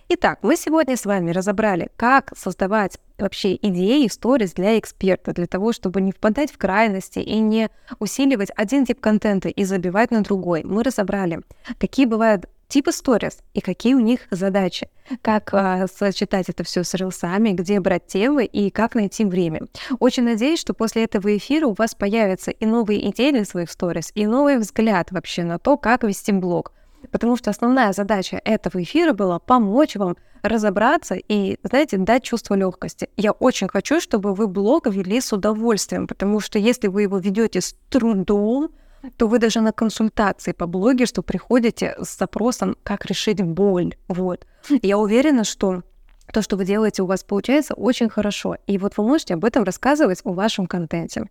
Итак, 0.09 0.39
мы 0.41 0.57
сегодня 0.57 0.97
с 0.97 1.05
вами 1.05 1.31
разобрали, 1.31 1.89
как 1.95 2.33
создавать 2.37 2.99
вообще 3.17 3.55
идеи, 3.55 4.07
сторис 4.07 4.53
для 4.53 4.77
эксперта, 4.77 5.33
для 5.33 5.47
того, 5.47 5.71
чтобы 5.71 6.01
не 6.01 6.11
впадать 6.11 6.51
в 6.51 6.57
крайности 6.57 7.19
и 7.19 7.39
не 7.39 7.69
усиливать 7.99 8.51
один 8.55 8.85
тип 8.85 8.99
контента 8.99 9.47
и 9.49 9.63
забивать 9.63 10.11
на 10.11 10.21
другой. 10.21 10.63
Мы 10.63 10.83
разобрали, 10.83 11.41
какие 11.79 12.05
бывают 12.05 12.47
типы 12.67 12.91
сторис 12.91 13.39
и 13.53 13.61
какие 13.61 13.93
у 13.93 13.99
них 13.99 14.21
задачи, 14.29 14.89
как 15.21 15.53
э, 15.53 15.87
сочетать 15.87 16.49
это 16.49 16.63
все 16.63 16.83
с 16.83 16.93
рилсами, 16.95 17.51
где 17.51 17.79
брать 17.79 18.07
темы 18.07 18.45
и 18.45 18.71
как 18.71 18.95
найти 18.95 19.25
время. 19.25 19.61
Очень 19.99 20.23
надеюсь, 20.23 20.59
что 20.59 20.73
после 20.73 21.05
этого 21.05 21.35
эфира 21.37 21.67
у 21.67 21.73
вас 21.73 21.95
появятся 21.95 22.51
и 22.51 22.65
новые 22.65 23.09
идеи 23.11 23.31
для 23.31 23.45
своих 23.45 23.71
сторис, 23.71 24.11
и 24.15 24.25
новый 24.25 24.57
взгляд 24.57 25.11
вообще 25.11 25.43
на 25.43 25.59
то, 25.59 25.77
как 25.77 26.03
вести 26.03 26.31
блог. 26.31 26.73
Потому 27.11 27.37
что 27.37 27.49
основная 27.49 27.93
задача 27.93 28.41
этого 28.43 28.81
эфира 28.81 29.13
была 29.13 29.39
помочь 29.39 29.95
вам 29.95 30.17
разобраться 30.41 31.15
и, 31.15 31.57
знаете, 31.63 31.97
дать 31.97 32.23
чувство 32.23 32.55
легкости. 32.55 33.09
Я 33.17 33.31
очень 33.31 33.67
хочу, 33.67 34.01
чтобы 34.01 34.33
вы 34.33 34.47
блог 34.47 34.87
вели 34.87 35.21
с 35.21 35.31
удовольствием, 35.31 36.07
потому 36.07 36.39
что 36.39 36.59
если 36.59 36.87
вы 36.87 37.03
его 37.03 37.17
ведете 37.17 37.61
с 37.61 37.75
трудом, 37.89 38.69
то 39.17 39.27
вы 39.27 39.39
даже 39.39 39.61
на 39.61 39.71
консультации 39.71 40.51
по 40.53 40.67
блогерству 40.67 41.23
приходите 41.23 41.95
с 42.01 42.17
запросом, 42.17 42.77
как 42.83 43.05
решить 43.05 43.41
боль. 43.41 43.95
Вот. 44.07 44.45
Я 44.81 44.97
уверена, 44.97 45.43
что 45.43 45.83
то, 46.31 46.41
что 46.41 46.55
вы 46.55 46.65
делаете, 46.65 47.03
у 47.03 47.05
вас 47.05 47.23
получается 47.23 47.73
очень 47.73 48.09
хорошо. 48.09 48.57
И 48.65 48.77
вот 48.77 48.97
вы 48.97 49.03
можете 49.03 49.33
об 49.33 49.45
этом 49.45 49.63
рассказывать 49.63 50.21
в 50.23 50.33
вашем 50.33 50.67
контенте. 50.67 51.25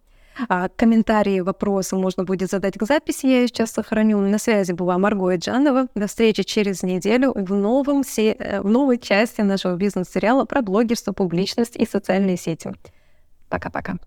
А, 0.48 0.68
комментарии, 0.68 1.40
вопросы 1.40 1.96
можно 1.96 2.24
будет 2.24 2.50
задать 2.50 2.78
к 2.78 2.84
записи, 2.84 3.26
я 3.26 3.40
ее 3.40 3.48
сейчас 3.48 3.72
сохраню. 3.72 4.18
На 4.20 4.38
связи 4.38 4.72
была 4.72 4.98
Марго 4.98 5.34
Джанова. 5.36 5.88
До 5.94 6.06
встречи 6.06 6.42
через 6.42 6.82
неделю 6.82 7.32
в, 7.34 7.54
новом 7.54 8.04
се... 8.04 8.32
Э, 8.32 8.60
в 8.60 8.68
новой 8.68 8.98
части 8.98 9.40
нашего 9.42 9.76
бизнес-сериала 9.76 10.44
про 10.44 10.62
блогерство, 10.62 11.12
публичность 11.12 11.76
и 11.76 11.86
социальные 11.86 12.36
сети. 12.36 12.72
Пока-пока. 13.48 13.98